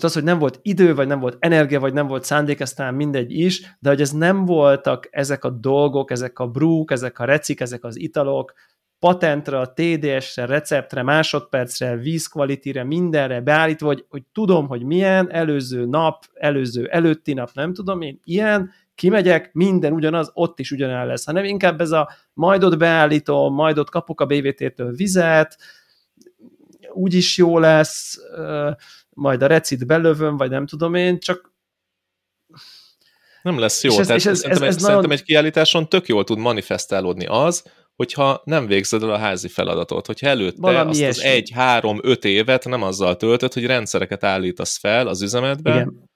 [0.00, 2.94] most az, hogy nem volt idő, vagy nem volt energia, vagy nem volt szándék, aztán
[2.94, 7.24] mindegy is, de hogy ez nem voltak ezek a dolgok, ezek a brúk, ezek a
[7.24, 8.52] recik, ezek az italok,
[8.98, 16.86] patentre, TDS-re, receptre, másodpercre, vízkvalitire, mindenre beállítva, hogy, hogy tudom, hogy milyen, előző nap, előző
[16.86, 21.80] előtti nap, nem tudom én, ilyen, kimegyek, minden ugyanaz, ott is ugyanaz lesz, hanem inkább
[21.80, 25.56] ez a majd ott beállítom, majd ott kapok a BVT-től vizet,
[26.92, 28.18] úgyis jó lesz,
[29.16, 31.54] majd a recit belövöm, vagy nem tudom én, csak
[33.42, 33.92] nem lesz jó.
[33.92, 35.18] És ez, Tehát és ez, szerintem, ez, ez szerintem nagyon...
[35.18, 37.64] egy kiállításon tök jól tud manifestálódni az,
[37.96, 41.24] hogyha nem végzed el a házi feladatot, hogyha előtte Valami azt ilyesmi.
[41.24, 46.10] az egy, három, öt évet nem azzal töltött, hogy rendszereket állítasz fel az üzemetbe, Igen.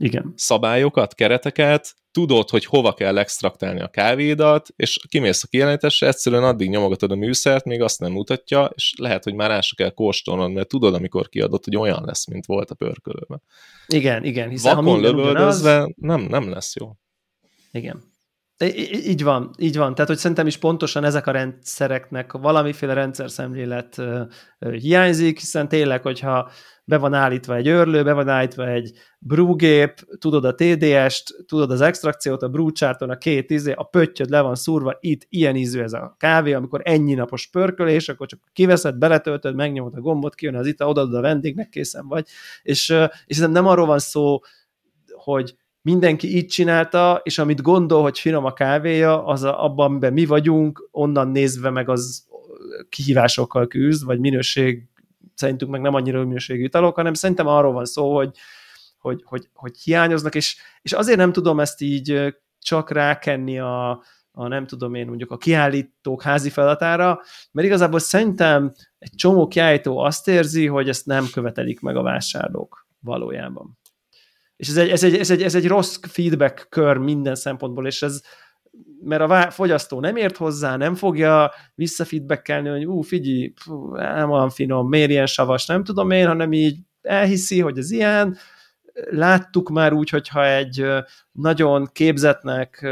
[0.00, 0.32] Igen.
[0.36, 6.68] szabályokat, kereteket, tudod, hogy hova kell extraktálni a kávédat, és kimész a kijelenítésre, egyszerűen addig
[6.68, 10.68] nyomogatod a műszert, még azt nem mutatja, és lehet, hogy már ásra kell kóstolnod, mert
[10.68, 13.42] tudod, amikor kiadott, hogy olyan lesz, mint volt a pörkölőben.
[13.86, 14.48] Igen, igen.
[14.48, 15.94] Hiszen Vakon ha lövöldözve ugyanaz...
[15.96, 16.92] nem, nem lesz jó.
[17.72, 18.09] Igen.
[18.64, 19.94] Így van, így van.
[19.94, 24.02] Tehát, hogy szerintem is pontosan ezek a rendszereknek valamiféle rendszer szemlélet
[24.58, 26.50] hiányzik, hiszen tényleg, hogyha
[26.84, 31.80] be van állítva egy őrlő, be van állítva egy brúgép, tudod a TDS-t, tudod az
[31.80, 35.92] extrakciót, a brúcsárton, a két izé, a pöttyöd le van szúrva, itt ilyen ízű ez
[35.92, 40.66] a kávé, amikor ennyi napos pörkölés, akkor csak kiveszed, beletöltöd, megnyomod a gombot, kijön az
[40.66, 42.28] itt, odaadod a vendégnek, készen vagy.
[42.62, 42.94] És,
[43.26, 44.38] és nem arról van szó,
[45.12, 50.26] hogy mindenki így csinálta, és amit gondol, hogy finom a kávéja, az abban, amiben mi
[50.26, 52.28] vagyunk, onnan nézve meg az
[52.88, 54.88] kihívásokkal küzd, vagy minőség
[55.34, 58.36] szerintünk meg nem annyira minőségű italok, hanem szerintem arról van szó, hogy,
[58.98, 63.90] hogy, hogy, hogy hiányoznak, és, és azért nem tudom ezt így csak rákenni a,
[64.32, 67.20] a nem tudom én mondjuk a kiállítók házi feladatára,
[67.52, 72.86] mert igazából szerintem egy csomó kiállító azt érzi, hogy ezt nem követelik meg a vásárlók
[73.00, 73.78] valójában.
[74.60, 78.02] És ez egy, ez egy, ez egy, ez egy rossz feedback kör minden szempontból, és
[78.02, 78.20] ez,
[79.02, 84.50] mert a fogyasztó nem ért hozzá, nem fogja visszafeedbackelni, hogy ú, figyelj, fú, nem olyan
[84.50, 88.36] finom, miért ilyen savas, nem tudom én, hanem így elhiszi, hogy ez ilyen,
[89.10, 90.86] láttuk már úgy, hogyha egy
[91.32, 92.88] nagyon képzetnek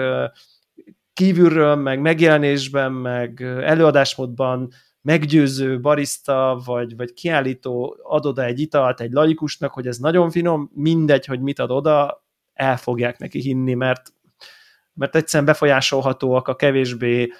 [1.12, 4.72] kívülről, meg megjelenésben, meg előadásmódban
[5.08, 10.70] meggyőző barista, vagy, vagy kiállító ad oda egy italt egy laikusnak, hogy ez nagyon finom,
[10.74, 14.12] mindegy, hogy mit ad oda, el fogják neki hinni, mert
[14.94, 17.32] mert egyszerűen befolyásolhatóak a kevésbé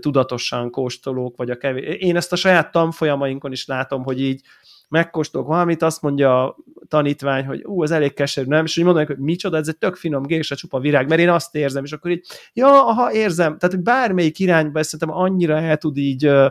[0.00, 1.96] tudatosan kóstolók, vagy a kevés...
[1.98, 4.42] Én ezt a saját tanfolyamainkon is látom, hogy így
[4.88, 6.56] megkóstolok valamit, azt mondja
[6.94, 8.64] tanítvány, hogy ú, ez elég keserű, nem?
[8.64, 11.54] És úgy mondanak, hogy micsoda, ez egy tök finom a csupa virág, mert én azt
[11.54, 13.58] érzem, és akkor így, ja, aha, érzem.
[13.58, 16.46] Tehát, hogy bármelyik irányba ezt szerintem annyira el tud így uh,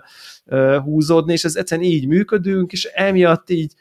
[0.46, 3.74] uh, húzódni, és ez egyszerűen így működünk, és emiatt így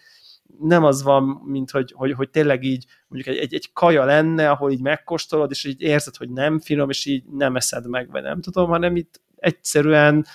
[0.61, 4.51] nem az van, mint hogy, hogy, hogy tényleg így mondjuk egy, egy, egy kaja lenne,
[4.51, 8.23] ahol így megkóstolod, és így érzed, hogy nem finom, és így nem eszed meg, vagy
[8.23, 10.27] nem tudom, hanem itt egyszerűen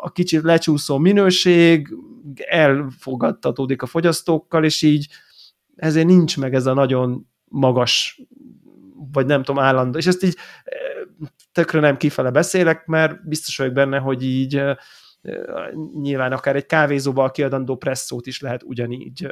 [0.00, 1.96] a kicsit lecsúszó minőség
[2.34, 5.08] elfogadtatódik a fogyasztókkal, és így
[5.76, 8.22] ezért nincs meg ez a nagyon magas,
[9.12, 9.98] vagy nem tudom, állandó.
[9.98, 10.36] És ezt így
[11.52, 14.62] tökre nem kifele beszélek, mert biztos vagyok benne, hogy így
[16.00, 19.26] nyilván akár egy kávézóba kiadandó presszót is lehet ugyanígy,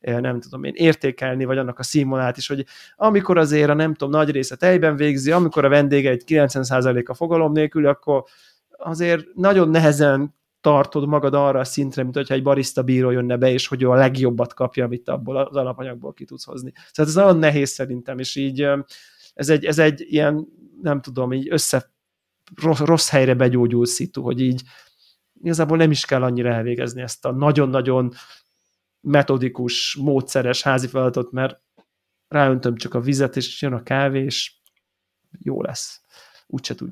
[0.00, 2.64] nem tudom én, értékelni, vagy annak a színvonalát is, hogy
[2.96, 7.52] amikor azért a nem tudom, nagy része tejben végzi, amikor a vendége egy 90%-a fogalom
[7.52, 8.24] nélkül, akkor
[8.84, 13.50] azért nagyon nehezen tartod magad arra a szintre, mint hogyha egy barista bíró jönne be,
[13.50, 16.72] és hogy ő a legjobbat kapja, amit abból az alapanyagból ki tudsz hozni.
[16.92, 18.66] Szóval ez nagyon nehéz szerintem, és így
[19.34, 20.46] ez egy, ez egy ilyen,
[20.82, 21.92] nem tudom, így össze
[22.62, 24.62] rossz, rossz helyre begyógyult szitu, hogy így
[25.42, 28.12] igazából nem is kell annyira elvégezni ezt a nagyon-nagyon
[29.00, 31.60] metodikus, módszeres házi feladatot, mert
[32.28, 34.52] ráöntöm csak a vizet, és jön a kávé, és
[35.38, 36.02] jó lesz.
[36.46, 36.90] Úgyse tud.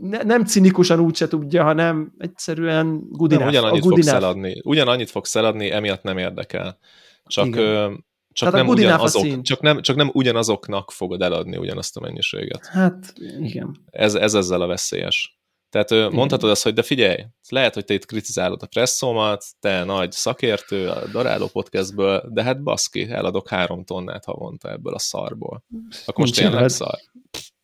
[0.00, 4.60] Ne, nem cinikusan úgyse tudja, hanem egyszerűen good nem, ugyanannyit fogsz eladni.
[4.64, 6.78] Ugyanannyit fogsz eladni, emiatt nem érdekel.
[7.26, 7.92] Csak, ö,
[8.32, 12.66] csak, nem ugyanazok, csak, nem, csak nem ugyanazoknak fogod eladni ugyanazt a mennyiséget.
[12.66, 13.76] Hát, igen.
[13.90, 15.38] Ez, ez ezzel a veszélyes.
[15.70, 16.12] Tehát Igen.
[16.12, 20.88] mondhatod azt, hogy de figyelj, lehet, hogy te itt kritizálod a presszómat, te nagy szakértő
[20.88, 25.64] a Daráló podcastből, de hát baszki, eladok három tonnát havonta ebből a szarból.
[26.06, 26.70] Akkor most tényleg érved.
[26.70, 26.98] szar.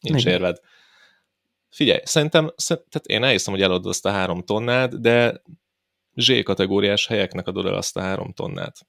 [0.01, 0.33] Nincs Igen.
[0.33, 0.61] érved.
[1.75, 5.43] Figyelj, szerintem, tehát én elhiszem, hogy eladod azt a három tonnát, de
[6.13, 8.87] Z-kategóriás helyeknek adod el azt a három tonnát.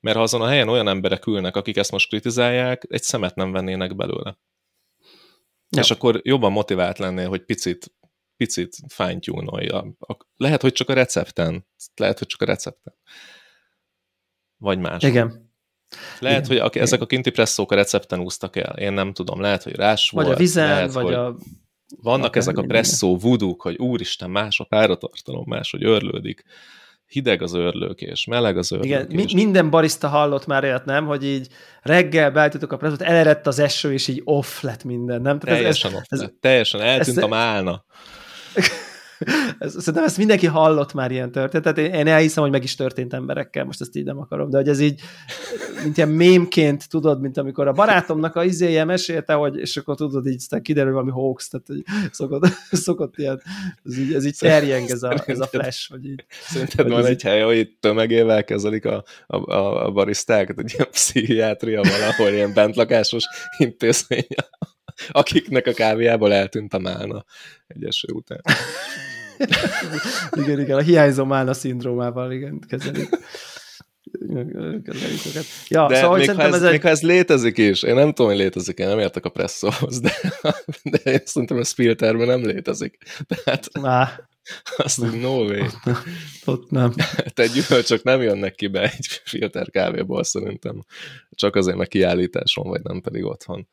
[0.00, 3.52] Mert ha azon a helyen olyan emberek ülnek, akik ezt most kritizálják, egy szemet nem
[3.52, 4.38] vennének belőle.
[5.68, 5.80] Ja.
[5.80, 7.94] És akkor jobban motivált lennél, hogy picit,
[8.36, 9.18] picit fine
[10.36, 11.66] Lehet, hogy csak a recepten.
[11.94, 12.94] Lehet, hogy csak a recepten.
[14.56, 15.02] Vagy más.
[15.02, 15.46] Igen.
[16.18, 16.60] Lehet, Igen.
[16.60, 18.78] hogy a, ezek a kinti presszók a recepten úsztak el.
[18.78, 19.40] Én nem tudom.
[19.40, 20.36] Lehet, hogy rás vagy volt.
[20.36, 21.36] a vizen, lehet, vagy a...
[22.02, 26.44] Vannak akár ezek a presszó vuduk, hogy úristen, más a páratartalom, más, hogy örlődik
[27.06, 28.92] hideg az örlőkés, meleg az örlőkés.
[28.92, 31.48] Igen, mi, minden barista hallott már olyat, nem, hogy így
[31.82, 35.38] reggel beállítottuk a presszót, elerett az eső, és így off lett minden, nem?
[35.38, 37.84] Tehát teljesen ez, off ez, lett, teljesen eltűnt ez, a málna.
[39.58, 41.78] szerintem ezt mindenki hallott már ilyen történetet.
[41.78, 44.68] Én, én elhiszem, hogy meg is történt emberekkel, most ezt így nem akarom, de hogy
[44.68, 45.00] ez így,
[45.82, 50.26] mint ilyen mémként, tudod, mint amikor a barátomnak a izéje mesélte, hogy, és akkor tudod,
[50.26, 53.42] így aztán kiderül valami hoax, tehát hogy szokott, szokott ilyen,
[53.84, 56.24] ez így, ez így terjeng ez a, ez a flash, hogy így.
[56.28, 60.90] Szerinted van egy hely, ahol itt tömegével kezelik a, a, a, a barisztákat, egy ilyen
[60.90, 63.24] pszichiátria valahol, ilyen bentlakásos
[63.58, 64.26] intézmény
[65.08, 67.24] akiknek a kávéjából eltűnt a málna
[67.66, 68.40] egy eső után.
[70.42, 73.08] igen, igen, a hiányzó málna szindrómával, igen, kezelik.
[75.68, 76.70] Ja, de szóval, még, ha ez, ez egy...
[76.70, 80.00] még ha ez létezik is, én nem tudom, hogy létezik, én nem értek a presszóhoz,
[80.00, 80.12] de,
[80.82, 82.98] de én szerintem a filterben nem létezik.
[83.26, 84.28] Tehát Má.
[84.76, 85.66] azt mondja, no way.
[86.44, 86.94] Ott nem.
[87.34, 90.84] Te gyümölcsök nem jönnek ki be egy filter kávéból szerintem.
[91.30, 93.68] Csak azért, mert kiállításon, vagy nem pedig otthon.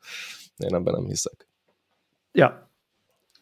[0.56, 1.48] Én ebben nem hiszek.
[2.32, 2.70] Ja,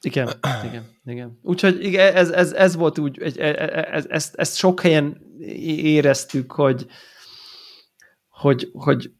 [0.00, 0.28] igen,
[0.68, 1.38] igen, igen.
[1.42, 5.20] Úgyhogy igen, ez, ez, ez volt úgy, ez, e, e, ez, ezt, ezt sok helyen
[5.38, 6.86] éreztük, hogy,
[8.28, 9.12] hogy, hogy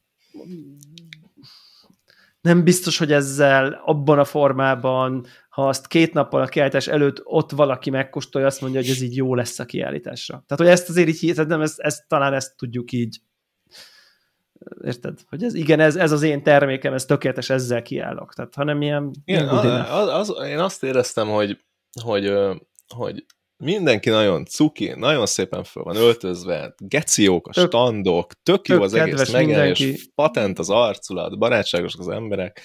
[2.41, 7.51] nem biztos, hogy ezzel abban a formában, ha azt két nappal a kiállítás előtt ott
[7.51, 10.45] valaki megkóstolja, azt mondja, hogy ez így jó lesz a kiállításra.
[10.47, 13.21] Tehát, hogy ezt azért így, tehát nem, ezt, ezt, talán ezt tudjuk így
[14.85, 15.19] érted?
[15.29, 18.35] Hogy ez, igen, ez, ez az én termékem, ez tökéletes, ezzel kiállok.
[18.35, 19.11] Tehát, hanem ilyen...
[19.25, 21.59] Igen, az, az, én azt éreztem, hogy,
[22.03, 22.33] hogy,
[22.95, 23.25] hogy
[23.57, 28.85] mindenki nagyon cuki, nagyon szépen föl van öltözve, geciók a tök, standok, tök jó tök
[28.85, 32.61] az egész megjelenés, patent az arculat, barátságosak az emberek,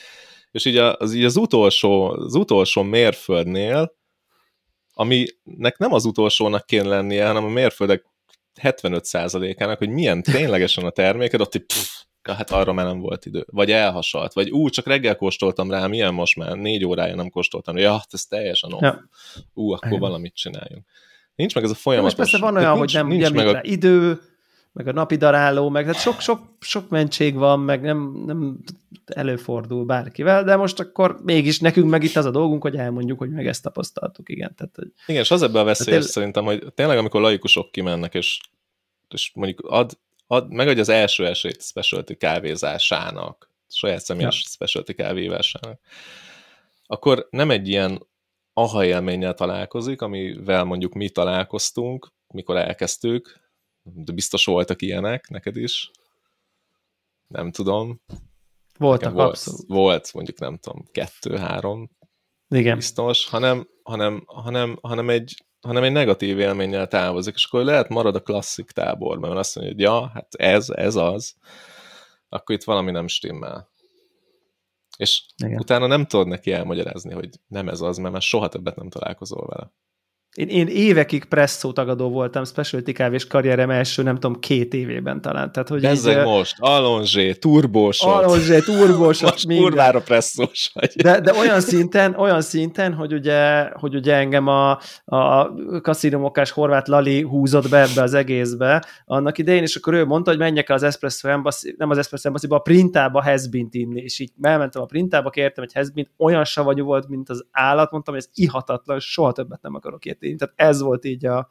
[0.51, 3.95] és így az, így az, utolsó, az utolsó mérföldnél,
[4.93, 8.05] aminek nem az utolsónak kéne lennie, hanem a mérföldek
[8.61, 13.45] 75%-ának, hogy milyen ténylegesen a terméked, ott így pff, hát arra már nem volt idő.
[13.51, 17.77] Vagy elhasalt, vagy ú, csak reggel kóstoltam rá, milyen most már, négy órája nem kóstoltam.
[17.77, 18.81] Ja, hát ez teljesen off.
[18.81, 19.09] Ja.
[19.53, 19.99] Ú, akkor Igen.
[19.99, 20.85] valamit csináljunk.
[21.35, 22.05] Nincs meg ez a folyamat.
[22.05, 23.59] Most persze van olyan, nincs, hogy nem nincs meg a...
[23.63, 24.19] idő,
[24.77, 28.57] meg a napi daráló, meg hát sok, sok, sok mentség van, meg nem, nem
[29.05, 33.29] előfordul bárkivel, de most akkor mégis nekünk meg itt az a dolgunk, hogy elmondjuk, hogy
[33.29, 34.55] meg ezt tapasztaltuk, igen.
[34.55, 34.91] Tehát, hogy...
[35.05, 36.11] Igen, és az ebben a veszélyes tél...
[36.11, 38.39] szerintem, hogy tényleg amikor laikusok kimennek, és,
[39.07, 44.49] és mondjuk ad, ad, megadja az első esélyt specialty kávézásának, saját személyes ja.
[44.49, 45.79] specialty kávévásának,
[46.85, 48.07] akkor nem egy ilyen
[48.53, 53.46] aha élménnyel találkozik, amivel mondjuk mi találkoztunk, mikor elkezdtük,
[53.93, 55.91] de biztos voltak ilyenek neked is.
[57.27, 58.01] Nem tudom.
[58.77, 59.67] Voltak, volt, abszolút.
[59.67, 61.89] Volt, mondjuk nem tudom, kettő-három
[62.49, 62.75] Igen.
[62.75, 68.15] biztos, hanem, hanem, hanem, hanem, egy, hanem egy negatív élménnyel távozik, és akkor lehet marad
[68.15, 71.35] a klasszik táborban, mert azt mondja, hogy ja, hát ez, ez az,
[72.29, 73.69] akkor itt valami nem stimmel.
[74.97, 75.59] És Igen.
[75.59, 79.47] utána nem tudod neki elmagyarázni, hogy nem ez az, mert már soha többet nem találkozol
[79.47, 79.71] vele.
[80.37, 85.51] Én, én évekig presszó tagadó voltam specialty kávés karrierem első, nem tudom, két évében talán.
[85.51, 88.13] Tehát, hogy Bezzeg így, most, alonzsé, turbósot.
[88.13, 89.65] Alonzsé, turbósot, most minden.
[89.65, 90.93] kurvára presszós vagy.
[90.95, 96.87] De, de olyan szinten, olyan szinten, hogy ugye, hogy ugye engem a, a kaszinomokás horvát
[96.87, 100.83] Lali húzott be ebbe az egészbe annak idején, és akkor ő mondta, hogy menjek az
[100.83, 105.29] Espresso Embassy, nem az Espresso Embassy, a printába hezbint inni, és így elmentem a printába,
[105.29, 109.61] kértem egy hezbint, olyan savanyú volt, mint az állat, mondtam, hogy ez ihatatlan, soha többet
[109.61, 110.35] nem akarok ilyet martini.
[110.37, 111.47] Tehát ez volt így a,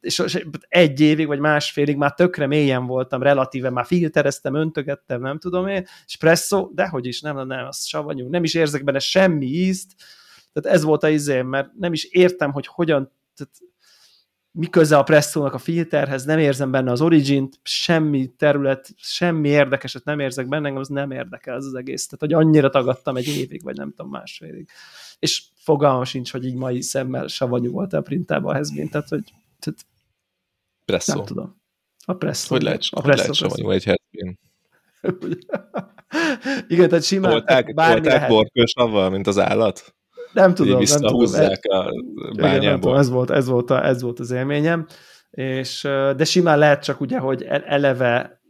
[0.00, 5.68] és egy évig, vagy másfélig már tökre mélyen voltam, relatíve már filtereztem, öntögettem, nem tudom
[5.68, 9.94] én, espresso, de hogy is, nem, nem, az savanyú, nem is érzek benne semmi ízt,
[10.52, 13.52] tehát ez volt a izém, mert nem is értem, hogy hogyan, tehát
[14.56, 20.04] mi köze a presszónak a filterhez, nem érzem benne az origin semmi terület, semmi érdekeset
[20.04, 22.06] nem érzek benne, engem az nem érdekel ez az egész.
[22.06, 24.68] Tehát, hogy annyira tagadtam egy évig, vagy nem tudom, másfélig.
[25.18, 29.24] És fogalmam sincs, hogy így mai szemmel savanyú volt a printában a hezbén, tehát, hogy
[29.58, 29.86] tehát,
[30.84, 31.14] Presszó.
[31.14, 31.62] nem tudom.
[32.04, 32.54] A presszó.
[32.54, 34.38] Hogy lehet, a hogy lehet savanyú egy hezbén?
[36.68, 38.28] Igen, tehát simán volták, bármi volták lehet.
[38.28, 39.94] borkős avval, mint az állat?
[40.34, 41.20] Nem tudom, nem tudom.
[41.20, 42.98] a Igen, nem tudom, bányából.
[42.98, 44.86] ez volt, ez, volt a, ez volt az élményem,
[45.30, 45.82] és,
[46.16, 48.42] de simán lehet csak ugye, hogy e- eleve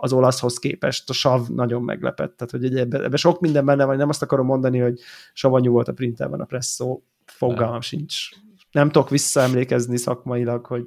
[0.00, 3.96] az olaszhoz képest a sav nagyon meglepett, tehát hogy ebben ebbe sok minden benne van,
[3.96, 5.00] nem azt akarom mondani, hogy
[5.32, 8.28] savanyú volt a printában a presszó, fogalmam sincs.
[8.70, 10.84] Nem tudok visszaemlékezni szakmailag, hogy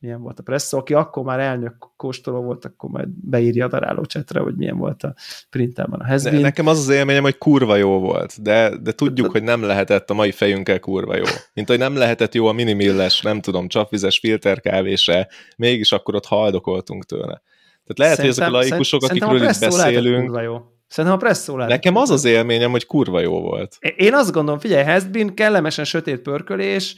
[0.00, 0.78] milyen volt a presszó.
[0.78, 5.02] Aki akkor már elnök kóstoló volt, akkor majd beírja a daráló csetre, hogy milyen volt
[5.02, 5.14] a
[5.50, 6.40] printában a Ne, hezbin.
[6.40, 10.14] nekem az az élményem, hogy kurva jó volt, de, de tudjuk, hogy nem lehetett a
[10.14, 11.24] mai fejünkkel kurva jó.
[11.54, 17.04] Mint hogy nem lehetett jó a minimilles, nem tudom, csapvizes filterkávése, mégis akkor ott haldokoltunk
[17.04, 17.42] tőle.
[17.84, 20.58] Tehát lehet, hogy ezek a laikusok, akikről itt szerintem beszélünk, kurva jó.
[20.86, 23.76] Szerintem a presszó lehetett nekem az az élményem, hogy kurva jó volt.
[23.96, 26.96] Én azt gondolom, figyelj, Hezbin, kellemesen sötét pörkölés,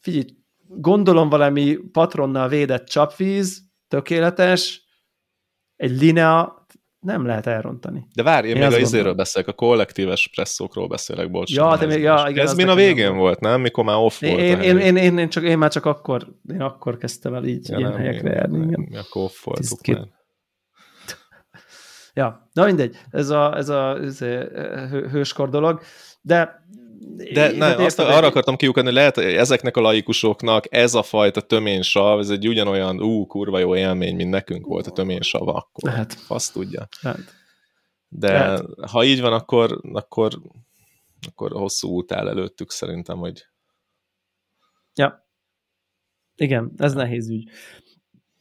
[0.00, 0.24] figyelj,
[0.68, 4.82] gondolom valami patronnal védett csapvíz, tökéletes,
[5.76, 6.66] egy linea,
[6.98, 8.06] nem lehet elrontani.
[8.14, 11.50] De várj, én, Én még a izéről beszélek, a kollektíves presszókról beszélek, bocs.
[11.54, 13.60] Ja, de még- ja, igen, Ez min a végén az- volt, nem?
[13.60, 14.38] Mikor már off volt.
[14.38, 14.86] Én, a én, hely.
[14.86, 17.90] én, én, én, csak, én már csak akkor, én akkor kezdtem el így Ja, ilyen
[17.90, 18.64] nem, helyekre járni.
[18.66, 18.88] igen.
[19.04, 20.06] Akkor off voltuk már.
[22.14, 24.26] Ja, na mindegy, ez a, ez a ez a
[24.88, 25.80] hő- hőskor dolog,
[26.20, 26.66] de
[27.00, 31.40] De ne, érted, azt arra akartam kiukadni, lehet, hogy ezeknek a laikusoknak ez a fajta
[31.40, 35.90] töménysav, ez egy ugyanolyan, ú, kurva jó élmény, mint nekünk volt a töménysav akkor.
[35.90, 36.16] Lehet.
[36.28, 36.88] Azt tudja.
[37.00, 37.18] Hát,
[38.08, 38.64] De Lehet.
[38.90, 40.32] ha így van, akkor, akkor,
[41.26, 43.46] akkor hosszú út áll előttük szerintem, hogy
[44.94, 45.26] Ja.
[46.34, 47.50] Igen, ez nehéz ügy.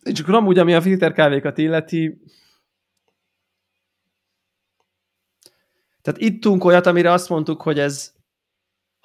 [0.03, 2.22] És akkor amúgy, ami a filterkávékat illeti,
[6.01, 8.16] tehát ittunk olyat, amire azt mondtuk, hogy ez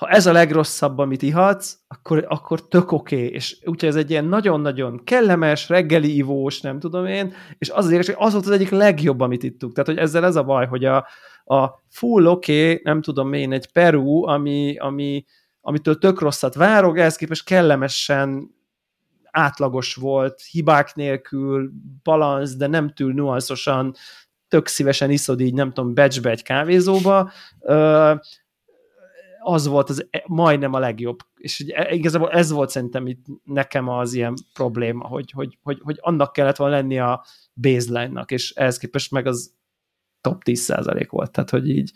[0.03, 3.29] ha ez a legrosszabb, amit ihatsz, akkor, akkor tök oké, okay.
[3.29, 7.91] és úgyhogy ez egy ilyen nagyon-nagyon kellemes, reggeli ivós, nem tudom én, és az az
[7.91, 9.73] érdekes, hogy az volt az egyik legjobb, amit ittuk.
[9.73, 11.07] Tehát, hogy ezzel ez a baj, hogy a,
[11.45, 15.25] a full oké, okay, nem tudom én, egy Peru, ami, ami,
[15.61, 18.55] amitől tök rosszat várok, ehhez képest kellemesen
[19.31, 21.71] átlagos volt, hibák nélkül,
[22.03, 23.95] balansz, de nem túl nuanszosan,
[24.49, 27.31] tök szívesen iszod így, nem tudom, becsbe egy kávézóba,
[27.61, 28.15] Ö,
[29.43, 31.19] az volt az e- majdnem a legjobb.
[31.37, 35.99] És ugye igazából ez volt szerintem itt nekem az ilyen probléma, hogy, hogy, hogy, hogy
[36.01, 37.25] annak kellett volna lenni a
[37.55, 39.55] baseline-nak, és ehhez képest meg az
[40.21, 41.93] top 10% volt, tehát hogy így,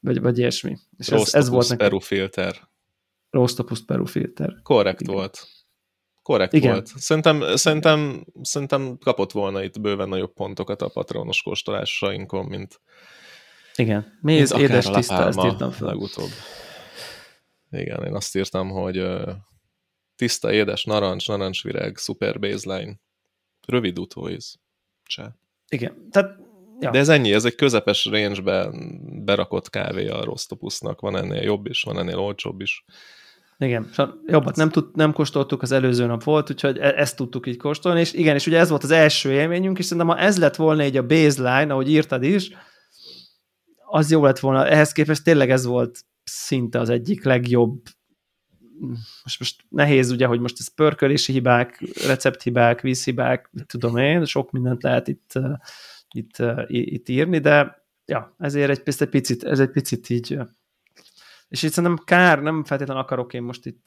[0.00, 0.76] vagy, vagy ilyesmi.
[0.96, 1.88] És ez, ez volt nekem.
[1.88, 2.70] Peru filter.
[3.30, 4.54] Rostopus Peru filter.
[4.62, 5.14] Korrekt Igen.
[5.14, 5.46] volt.
[6.22, 6.72] Korrekt Igen.
[6.72, 6.86] volt.
[6.86, 12.80] Szerintem, szerintem, szerintem kapott volna itt bőven nagyobb pontokat a patronos kóstolásainkon, mint,
[13.76, 14.18] Igen.
[14.20, 15.86] Méz, mint édes, tiszta, ezt írtam fel.
[15.86, 16.30] legutóbb.
[17.72, 19.04] Igen, én azt írtam, hogy
[20.16, 23.00] tiszta, édes, narancs, narancsvirág, super baseline,
[23.66, 24.60] rövid utóíz.
[25.04, 25.26] Cseh.
[25.68, 26.08] Igen.
[26.10, 26.38] Tehát,
[26.80, 26.90] ja.
[26.90, 28.70] De ez ennyi, ez egy közepes range-be
[29.24, 31.00] berakott kávé a Rostopusnak.
[31.00, 32.84] Van ennél jobb is, van ennél olcsóbb is.
[33.58, 37.46] Igen, és jobbat nem, tud, nem kóstoltuk, az előző nap volt, úgyhogy e- ezt tudtuk
[37.46, 40.38] így kóstolni, és igen, és ugye ez volt az első élményünk, és szerintem ha ez
[40.38, 42.50] lett volna egy a baseline, ahogy írtad is,
[43.86, 44.66] az jó lett volna.
[44.66, 47.82] Ehhez képest tényleg ez volt szinte az egyik legjobb
[49.22, 54.50] most, most nehéz ugye, hogy most ez pörkölési hibák, recepthibák, vízhibák, mit tudom én, sok
[54.50, 55.32] mindent lehet itt,
[56.14, 60.38] itt, itt írni, de ja, ezért egy, ezt egy picit, ez egy picit így
[61.52, 63.86] és itt szerintem kár, nem feltétlenül akarok én most itt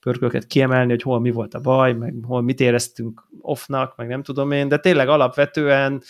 [0.00, 4.22] pörkölket kiemelni, hogy hol mi volt a baj, meg hol mit éreztünk offnak, meg nem
[4.22, 6.02] tudom én, de tényleg alapvetően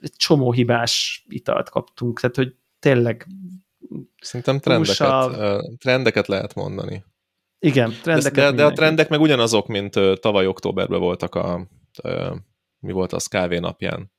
[0.00, 3.26] egy csomó hibás italt kaptunk, tehát hogy tényleg
[4.20, 7.04] Szerintem trendeket, ö, trendeket lehet mondani.
[7.58, 8.74] igen, De, trendeket de, de a mindenki.
[8.74, 11.68] trendek meg ugyanazok, mint tavaly októberben voltak a,
[12.78, 14.12] mi volt az kávé napján.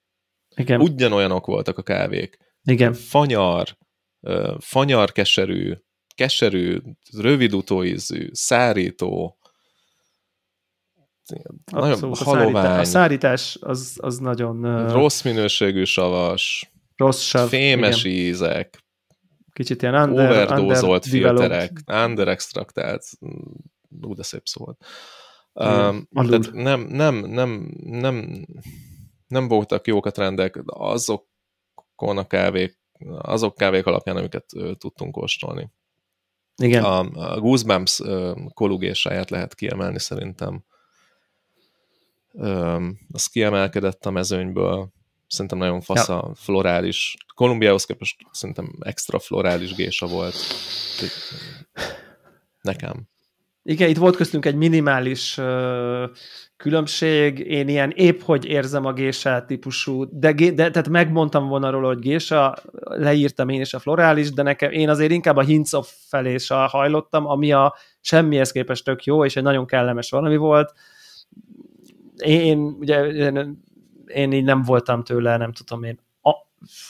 [0.56, 2.38] Igen, Ugyanolyanok voltak a kávék.
[2.64, 3.78] igen, Fanyar,
[4.60, 5.74] fanyar keserű,
[6.16, 6.78] keserű,
[7.18, 9.36] rövid utóízű, szárító,
[11.72, 12.18] nagyon abszolút.
[12.18, 17.48] A, szárítás, a szárítás az, az nagyon rossz minőségű savas, rossz sav.
[17.50, 18.18] fémes igen.
[18.18, 18.84] ízek,
[19.54, 23.04] Kicsit ilyen under, overdózolt filterek, under extraktált,
[24.02, 24.86] ú, de szép szó volt.
[25.54, 28.46] Um, tehát nem, nem, nem, nem,
[29.28, 32.80] nem voltak jók a trendek azokon a kávék,
[33.18, 35.72] azok kávék alapján, amiket uh, tudtunk kóstolni.
[36.56, 36.84] Igen.
[36.84, 40.64] A, a Goosebumps uh, kolugésáját lehet kiemelni szerintem.
[42.32, 44.94] Um, az kiemelkedett a mezőnyből,
[45.32, 46.22] szerintem nagyon fasz ja.
[46.22, 47.16] a florális.
[47.36, 50.36] Kolumbiához képest szerintem extra florális gésa volt.
[52.62, 53.10] Nekem.
[53.64, 55.40] Igen, itt volt köztünk egy minimális
[56.58, 61.88] különbség, én ilyen épp hogy érzem a gésa típusú, de, de tehát megmondtam volna róla,
[61.88, 66.36] hogy gésa, leírtam én is a florális, de nekem én azért inkább a hincof felé
[66.48, 70.74] hajlottam, ami a semmihez képest tök jó, és egy nagyon kellemes valami volt.
[72.16, 73.64] Én, ugye, én,
[74.14, 76.32] én így nem voltam tőle, nem tudom én, a,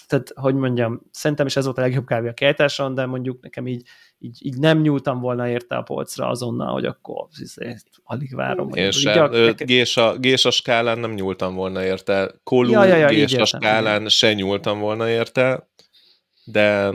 [0.07, 3.67] tehát, hogy mondjam, szerintem is ez volt a legjobb kávé a kejtáson, de mondjuk nekem
[3.67, 3.83] így
[4.23, 8.69] így, így nem nyúltam volna érte a polcra azonnal, hogy akkor izé, alig várom.
[8.73, 9.31] Én sem.
[9.55, 12.31] Gésa, gésa skálán nem nyúltam volna érte.
[12.43, 14.09] Kolú ja, ja, ja, gésa skálán igen.
[14.09, 15.69] se nyúltam volna érte,
[16.43, 16.93] de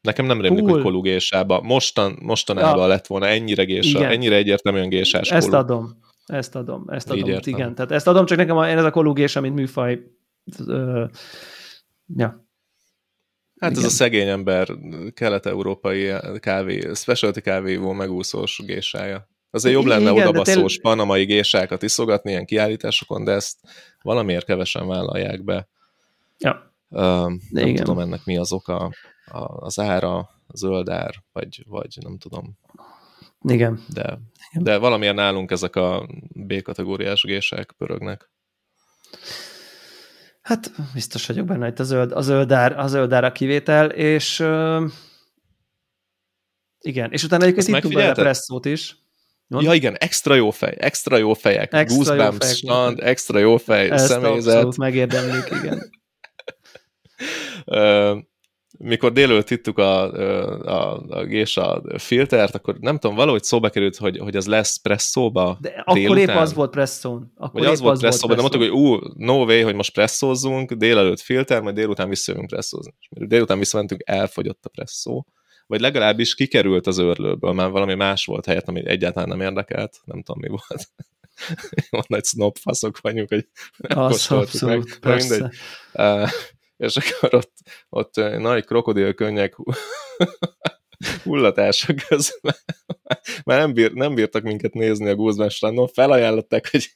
[0.00, 0.72] nekem nem rémlik, cool.
[0.74, 1.60] hogy kolú gésába.
[1.60, 2.86] Mostan, mostanában ja.
[2.86, 4.10] lett volna ennyire gésa, igen.
[4.10, 5.58] ennyire egyértelműen gésás Ezt kolú.
[5.58, 6.00] adom.
[6.26, 7.74] Ezt adom, ezt adom, igen.
[7.74, 10.02] Tehát ezt adom, csak nekem én ez a kolúgésa, mint műfaj,
[10.66, 11.04] ö,
[12.16, 12.42] ja,
[13.62, 13.84] Hát Igen.
[13.84, 14.68] ez a szegény ember
[15.14, 19.28] kelet-európai kávé, specialty kávévó megúszós gésája.
[19.50, 20.82] Azért jobb lenne Igen, oda baszós tél...
[20.82, 23.58] panamai gésákat iszogatni ilyen kiállításokon, de ezt
[24.02, 25.68] valamiért kevesen vállalják be.
[26.38, 26.74] Ja.
[26.88, 27.00] Uh,
[27.50, 27.74] nem Igen.
[27.74, 28.92] tudom ennek mi az oka,
[29.26, 32.58] a, az ára, a zöld ár, vagy, vagy nem tudom.
[33.44, 33.80] Igen.
[33.88, 34.18] De,
[34.52, 38.30] de valamiért nálunk ezek a B-kategóriás gések pörögnek.
[40.42, 43.90] Hát biztos vagyok benne, hogy a zöld, a zöld, ár, a zöld ár a kivétel,
[43.90, 44.90] és uh,
[46.80, 48.96] igen, és utána egyébként ittunk bele presszót is.
[49.46, 49.64] Mond?
[49.64, 53.56] Ja igen, extra jó fej, extra jó fejek, extra goosebumps, jó fejek, stand, extra jó
[53.56, 54.66] fej, Ezt személyzet.
[54.66, 55.90] Ezt megérdemlik, igen.
[58.78, 60.12] mikor délőtt ittuk a,
[60.62, 65.58] a, a gésa filtert, akkor nem tudom, valahogy szóba került, hogy, hogy az lesz presszóba
[65.60, 66.28] De akkor délután.
[66.28, 67.32] épp az volt presszón.
[67.36, 71.20] Akkor Vagy az volt presszóba, de mondtuk, hogy ú, no way, hogy most presszózzunk, délelőtt
[71.20, 72.94] filter, majd délután visszajövünk presszózni.
[73.08, 75.24] Délután visszamentünk, elfogyott a presszó.
[75.66, 80.22] Vagy legalábbis kikerült az őrlőből, mert valami más volt helyett, ami egyáltalán nem érdekelt, nem
[80.22, 80.88] tudom mi volt.
[81.90, 83.48] Van nagy snob faszok vagyunk, hogy
[83.78, 84.98] az abszolút, meg.
[85.00, 85.34] persze.
[85.34, 85.56] Mindegy.
[86.76, 87.52] És akkor ott,
[87.88, 89.56] ott nagy krokodilkönnyek
[91.24, 92.54] hullatások közben
[93.44, 96.94] már nem, bír, nem bírtak minket nézni a Guzmán strandon, felajánlották, hogy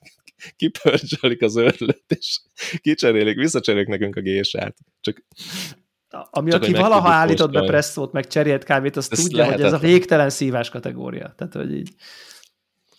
[0.57, 2.41] kipörcsölik az őrlőt, és
[2.81, 4.77] kicserélik, visszacserélik nekünk a gésát.
[5.01, 5.24] Csak
[6.31, 9.70] ami Csak aki valaha állított be presszót, meg cserélt kávét, az tudja, lehetetlen.
[9.70, 11.35] hogy ez a végtelen szívás kategória.
[11.37, 11.95] Tehát, hogy így...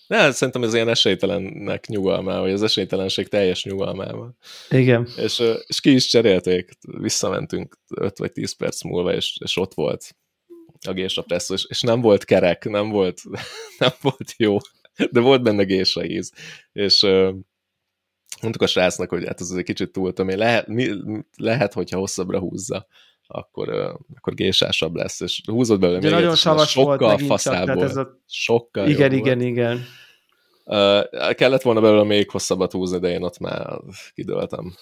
[0.08, 4.38] Ne, hát szerintem ez ilyen esélytelennek nyugalmával, vagy az esélytelenség teljes nyugalmával.
[4.70, 5.08] Igen.
[5.18, 10.16] És, és ki is cserélték, visszamentünk 5 vagy 10 perc múlva, és, és ott volt
[10.88, 13.22] a gésa presszó, és, és nem volt kerek, nem volt,
[13.80, 14.58] nem volt jó,
[15.12, 16.32] de volt benne gésa íz.
[16.72, 17.02] És
[18.42, 20.90] mondtuk a srácnak, hogy hát ez egy kicsit túl lehet, mi,
[21.38, 22.88] lehet, hogyha hosszabbra húzza
[23.28, 23.70] akkor,
[24.16, 27.84] akkor gésásabb lesz, és húzott belőle még nagyon savas sokkal volt faszából.
[27.84, 28.22] Ez a...
[28.26, 29.50] Sokkal Igen, igen, volt.
[29.50, 29.86] igen.
[30.66, 33.80] Uh, kellett volna belőle még hosszabbat húzni, de én ott már
[34.14, 34.76] kidőltem.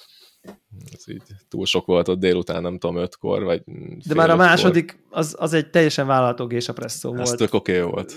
[0.94, 3.62] Ez így túl sok volt ott délután, nem tudom, ötkor, vagy
[4.08, 7.22] De már a második, az, az egy teljesen vállalható gésapresszó volt.
[7.22, 8.14] Ez tök oké okay volt.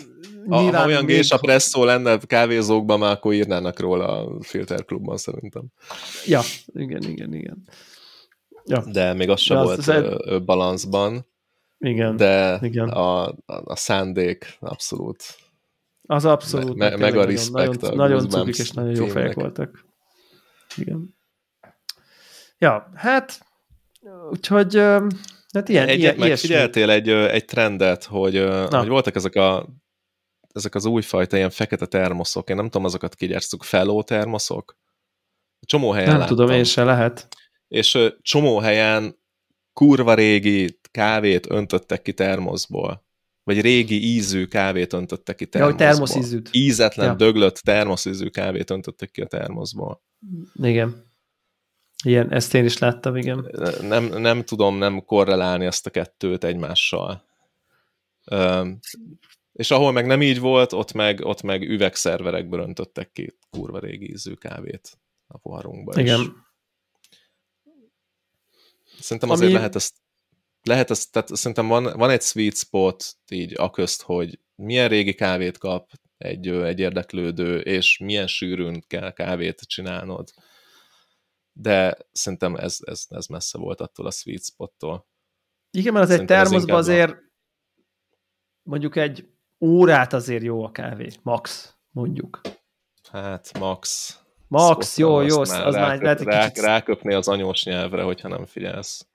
[0.47, 1.15] Nyilván ha olyan még...
[1.15, 5.65] gésapresszó lenne kávézókban, már akkor írnának róla a filterklubban szerintem.
[6.27, 7.65] Ja, igen, igen, igen.
[8.69, 8.85] Ja.
[8.93, 10.45] De még az sem volt az...
[10.45, 11.27] balanszban.
[11.79, 12.17] Igen.
[12.17, 12.89] De igen.
[12.89, 15.23] A, a, a szándék abszolút.
[16.03, 16.77] Az abszolút.
[16.77, 17.81] Me, meg a respect.
[17.81, 19.85] Nagyon, nagyon cukik és nagyon jó fejek voltak.
[20.77, 21.17] Igen.
[22.59, 23.47] Ja, hát
[24.31, 24.75] úgyhogy
[25.53, 29.67] hát ilyen, Egyet ilyen, figyeltél egy, egy trendet, hogy, hogy voltak ezek a
[30.53, 34.77] ezek az újfajta ilyen fekete termoszok, én nem tudom, azokat kigyártjuk, feló termoszok?
[35.61, 36.37] Csomó helyen Nem láttam.
[36.37, 37.29] tudom, én se lehet
[37.69, 39.19] és csomó helyen
[39.73, 43.07] kurva régi kávét öntöttek ki termoszból.
[43.43, 45.87] Vagy régi ízű kávét öntöttek ki termoszból.
[45.87, 46.49] Ja, termoszízűt.
[46.53, 47.15] Ízetlen, ja.
[47.15, 50.03] döglött termoszízű kávét öntöttek ki a termoszból.
[50.55, 51.07] Igen.
[52.05, 53.51] Igen, ezt én is láttam, igen.
[53.81, 57.25] Nem, nem tudom nem korrelálni ezt a kettőt egymással.
[58.33, 58.79] Üm,
[59.53, 64.11] és ahol meg nem így volt, ott meg, ott meg üvegszerverekből öntöttek ki kurva régi
[64.11, 66.01] ízű kávét a poharunkba.
[66.01, 66.21] Igen.
[66.21, 66.27] És
[69.01, 69.59] Szerintem azért Ami...
[69.59, 69.95] lehet ezt
[70.63, 75.59] lehet, ez, tehát szerintem van, van egy sweet spot így aközt, hogy milyen régi kávét
[75.59, 80.31] kap egy, egy érdeklődő, és milyen sűrűn kell kávét csinálnod.
[81.53, 85.09] De szerintem ez, ez, ez messze volt attól a sweet spottól.
[85.71, 87.19] Igen, mert az szerintem egy termoszban azért a...
[88.63, 89.29] mondjuk egy
[89.61, 92.41] órát azért jó a kávé, max, mondjuk.
[93.11, 94.17] Hát, max.
[94.49, 96.65] Max, jó, jó, az már, már lehet rá, kicsit...
[96.65, 99.07] Ráköpni az anyós nyelvre, hogyha nem figyelsz.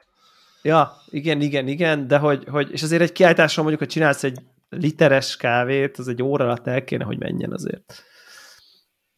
[0.62, 4.40] Ja, igen, igen, igen, de hogy, hogy és azért egy kiállításon mondjuk, hogy csinálsz egy
[4.70, 8.04] literes kávét, az egy óra alatt el kéne, hogy menjen azért.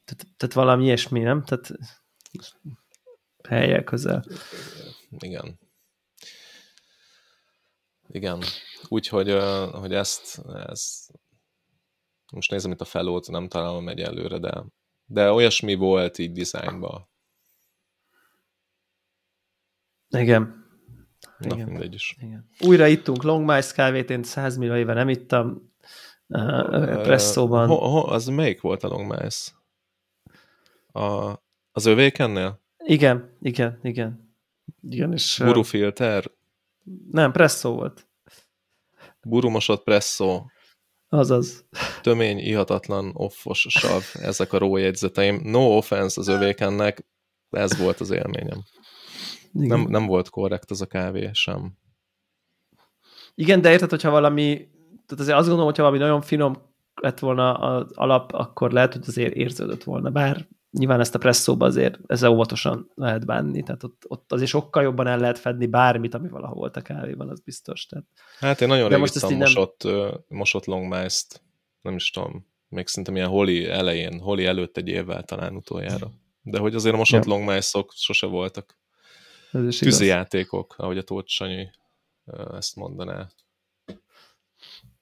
[0.06, 1.44] Tehát, tehát valami ilyesmi, nem?
[1.44, 1.72] Tehát
[3.50, 4.26] helyek közel.
[5.20, 5.60] Igen.
[8.08, 8.44] Igen.
[8.88, 9.32] Úgyhogy
[9.72, 11.12] hogy ezt, ezt
[12.32, 14.64] most nézem itt a felót, nem találom egy előre, de,
[15.06, 17.10] de olyasmi volt így dizájnban.
[20.10, 20.64] Igen.
[21.38, 21.68] Na, Igen.
[21.68, 22.16] mindegy is.
[22.20, 22.50] Igen.
[22.60, 25.74] Újra ittunk Long Mice kávét, én 100 millió éve nem ittam
[26.28, 27.68] uh, presszóban.
[27.68, 29.52] Ho, ho, az melyik volt a Long Mice?
[30.92, 31.34] A,
[31.72, 32.64] az övékennél?
[32.78, 34.36] Igen, igen, igen.
[34.82, 36.32] igen és, Burufilter?
[37.12, 38.08] Nem, presszó volt.
[39.22, 40.46] Burumosott presszó.
[41.16, 41.66] Azaz.
[42.02, 45.40] Tömény, ihatatlan, offos sav, ezek a rójegyzeteim.
[45.44, 47.06] No offense az övékennek,
[47.50, 48.64] ez volt az élményem.
[49.52, 51.78] Nem, nem volt korrekt az a kávé sem.
[53.36, 54.54] Igen, de érted, hogyha valami,
[55.06, 59.04] tehát azért azt gondolom, hogyha valami nagyon finom lett volna az alap, akkor lehet, hogy
[59.08, 60.48] azért érződött volna, bár
[60.78, 65.08] nyilván ezt a presszóba azért ezzel óvatosan lehet bánni, tehát ott, ott azért sokkal jobban
[65.08, 67.86] el lehet fedni bármit, ami valaha volt a kávéban, az biztos.
[67.86, 68.06] Tehát.
[68.40, 70.12] Hát én nagyon rég ittam mosott, nem...
[70.28, 71.26] mosott longmice
[71.82, 76.12] nem is tudom, még szerintem ilyen holi elején, holi előtt egy évvel talán utoljára.
[76.42, 77.32] De hogy azért a mosott ja.
[77.32, 78.78] longmice-ok sose voltak
[79.52, 81.70] tűzi játékok, ahogy a Tóth Sanyi
[82.54, 83.30] ezt mondaná.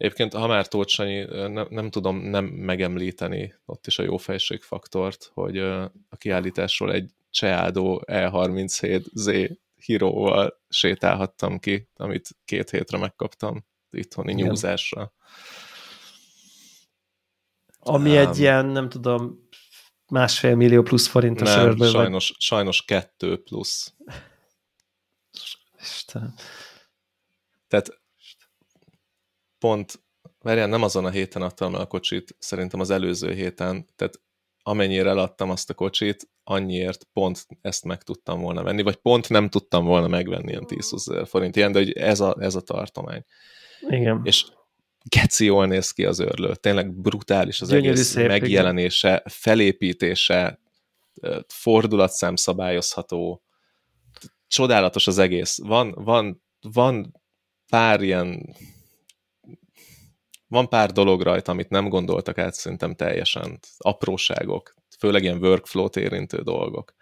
[0.03, 5.57] Egyébként, ha már Tóth Sanyi, nem, nem tudom nem megemlíteni ott is a jófejségfaktort, hogy
[5.57, 14.47] a kiállításról egy Cseádó E37Z híróval sétálhattam ki, amit két hétre megkaptam itthoni Igen.
[14.47, 15.13] nyúzásra.
[17.79, 19.49] Ami um, egy ilyen, nem tudom,
[20.07, 22.35] másfél millió plusz forintos nem, sajnos, vagy...
[22.37, 23.93] sajnos kettő plusz.
[25.79, 26.33] Istenem.
[27.67, 28.01] Tehát
[29.63, 30.03] pont,
[30.39, 34.21] várjál, nem azon a héten adtam el a kocsit, szerintem az előző héten, tehát
[34.63, 39.49] amennyire eladtam azt a kocsit, annyiért pont ezt meg tudtam volna venni, vagy pont nem
[39.49, 43.25] tudtam volna megvenni ilyen 10 ezer forint ilyen, de hogy ez a, ez a tartomány.
[43.89, 44.21] Igen.
[44.23, 44.45] És
[45.03, 49.23] geci jól néz ki az őrlő, tényleg brutális az Gyönyörű egész szép, megjelenése, igen.
[49.25, 50.59] felépítése,
[51.47, 53.43] fordulatszám szabályozható,
[54.47, 55.57] csodálatos az egész.
[55.57, 57.21] Van, van, van
[57.69, 58.55] pár ilyen
[60.53, 63.59] van pár dolog rajta, amit nem gondoltak át szerintem teljesen.
[63.77, 66.93] Apróságok, főleg ilyen workflow-t érintő dolgok.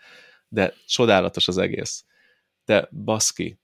[0.48, 2.06] De csodálatos az egész.
[2.66, 3.60] De baszki,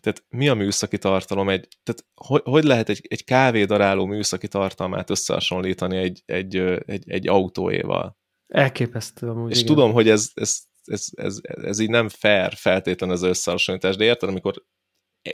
[0.00, 1.48] tehát mi a műszaki tartalom?
[1.48, 6.56] Egy, tehát hogy, hogy lehet egy, egy kávédaráló műszaki tartalmát összehasonlítani egy, egy,
[6.86, 8.18] egy, egy autóéval?
[8.46, 9.50] Elképesztő amúgy.
[9.50, 9.74] És igen.
[9.74, 14.28] tudom, hogy ez, ez ez, ez, ez így nem fair feltétlen az összehasonlítás, de érted,
[14.28, 14.64] amikor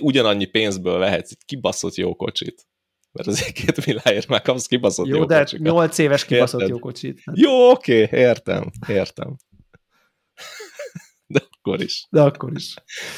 [0.00, 2.66] ugyanannyi pénzből vehetsz egy kibaszott jó kocsit,
[3.14, 5.66] mert az két milliáért már kapsz kibaszott jó, jó de kocsikat.
[5.66, 6.76] 8 éves kibaszott érted?
[6.76, 7.20] jó kocsit.
[7.24, 7.38] Hát.
[7.38, 9.36] Jó, oké, okay, értem, értem.
[11.26, 12.06] De akkor is.
[12.10, 12.74] De akkor is.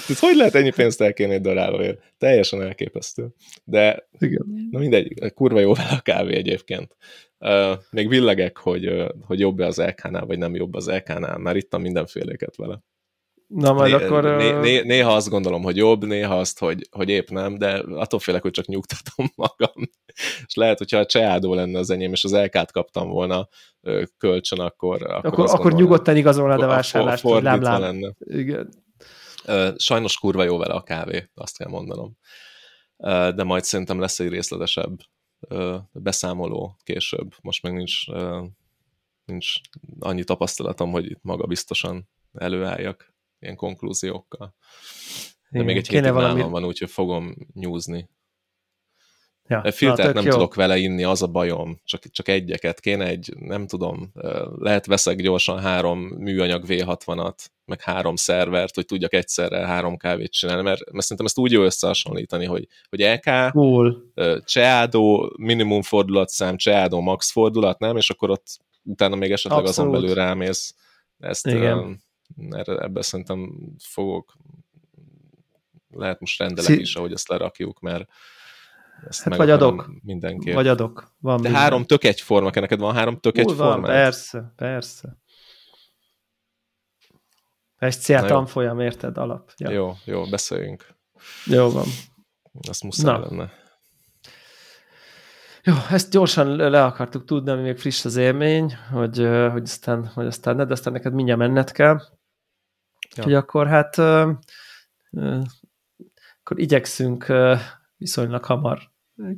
[0.07, 2.14] Tehát hogy lehet ennyi pénzt elkérni egy darálóért?
[2.18, 3.28] Teljesen elképesztő.
[3.64, 4.68] De Igen.
[4.70, 6.97] na mindegy, kurva jó vele a kávé egyébként.
[7.38, 11.38] Uh, még villegek, hogy, uh, hogy jobb-e az LK-nál, vagy nem jobb az LK-nál.
[11.38, 12.82] Már ittam mindenféléket vele.
[13.47, 14.22] Na majd né, akkor...
[14.24, 18.20] Né, né, néha azt gondolom, hogy jobb, néha azt, hogy, hogy épp nem, de attól
[18.20, 19.90] félek, hogy csak nyugtatom magam.
[20.47, 23.49] és lehet, hogyha a Cseádó lenne az enyém, és az LK-t kaptam volna
[24.18, 25.03] kölcsön, akkor...
[25.03, 27.80] Akkor, akkor, akkor nyugodtan igazolnád a vásárlást, hogy lám, lám.
[27.80, 28.14] lenne.
[28.18, 28.68] Igen.
[29.76, 32.16] Sajnos kurva jó vele a kávé, azt kell mondanom.
[33.34, 34.99] De majd szerintem lesz egy részletesebb
[35.92, 37.34] beszámoló később.
[37.42, 38.07] Most még nincs,
[39.24, 39.47] nincs
[39.99, 44.55] annyi tapasztalatom, hogy itt maga biztosan előálljak ilyen konklúziókkal.
[45.51, 46.34] De még egy hétig valami...
[46.34, 48.09] nálam van, úgyhogy fogom nyúzni.
[49.49, 50.30] Ja, Filtert nem jó.
[50.30, 51.80] tudok vele inni, az a bajom.
[51.84, 52.80] Csak, csak egyeket.
[52.80, 54.12] Kéne egy, nem tudom,
[54.59, 60.62] lehet veszek gyorsan három műanyag V60-at, meg három szervert, hogy tudjak egyszerre három kávét csinálni,
[60.62, 64.12] mert, mert szerintem ezt úgy jó összehasonlítani, hogy, hogy EK, cool.
[64.45, 67.97] Cseádó, minimum fordulatszám, Cseádó max fordulat, nem?
[67.97, 68.47] És akkor ott
[68.82, 69.91] utána még esetleg Abszolút.
[69.91, 70.74] azon belül rámész.
[71.18, 72.05] Ezt, Igen.
[72.51, 74.37] Erre, ebbe szerintem fogok
[75.91, 76.81] lehet most rendelek Szí...
[76.81, 78.09] is, ahogy ezt lerakjuk, mert
[79.09, 79.91] ezt hát vagy adok.
[80.03, 80.53] Mindenki.
[80.53, 81.14] Vagy adok.
[81.18, 81.61] Van De minden.
[81.61, 83.87] három tök egyforma, neked van három tök egyforma?
[83.87, 85.18] Persze, persze.
[87.91, 89.53] SCA tanfolyam, érted, alap.
[89.57, 89.70] Ja.
[89.70, 90.87] Jó, jó, beszéljünk.
[91.45, 91.87] Jó van.
[92.68, 93.27] Azt muszáj Na.
[93.27, 93.53] lenne.
[95.62, 99.16] Jó, ezt gyorsan le akartuk tudni, ami még friss az élmény, hogy,
[99.53, 102.01] hogy, aztán, hogy aztán ne, de aztán neked mindjárt menned kell.
[103.17, 103.25] Ja.
[103.25, 103.99] Hogy akkor hát
[106.39, 107.33] akkor igyekszünk
[107.97, 108.79] viszonylag hamar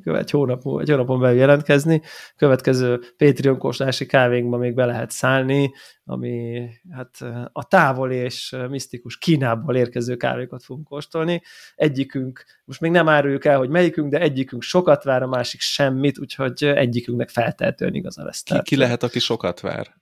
[0.04, 2.02] egy hónap, egy hónapon belül jelentkezni.
[2.36, 5.72] Következő Patreon kóstlási kávénkban még be lehet szállni,
[6.04, 7.18] ami hát
[7.52, 11.42] a távol és misztikus Kínából érkező kávékat fogunk kóstolni.
[11.74, 16.18] Egyikünk, most még nem áruljuk el, hogy melyikünk, de egyikünk sokat vár, a másik semmit,
[16.18, 18.42] úgyhogy egyikünknek feltehetően igaza lesz.
[18.42, 19.96] Ki, ki lehet, aki sokat vár?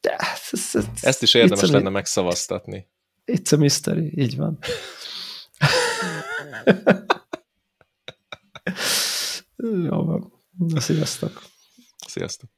[0.00, 0.16] De,
[0.50, 2.88] ez, ez, Ezt is érdemes lenne megszavaztatni.
[3.26, 4.58] It's a mystery, így van.
[9.56, 10.32] Jó van.
[10.58, 11.42] Na, sziasztok.
[12.06, 12.50] Sziasztok.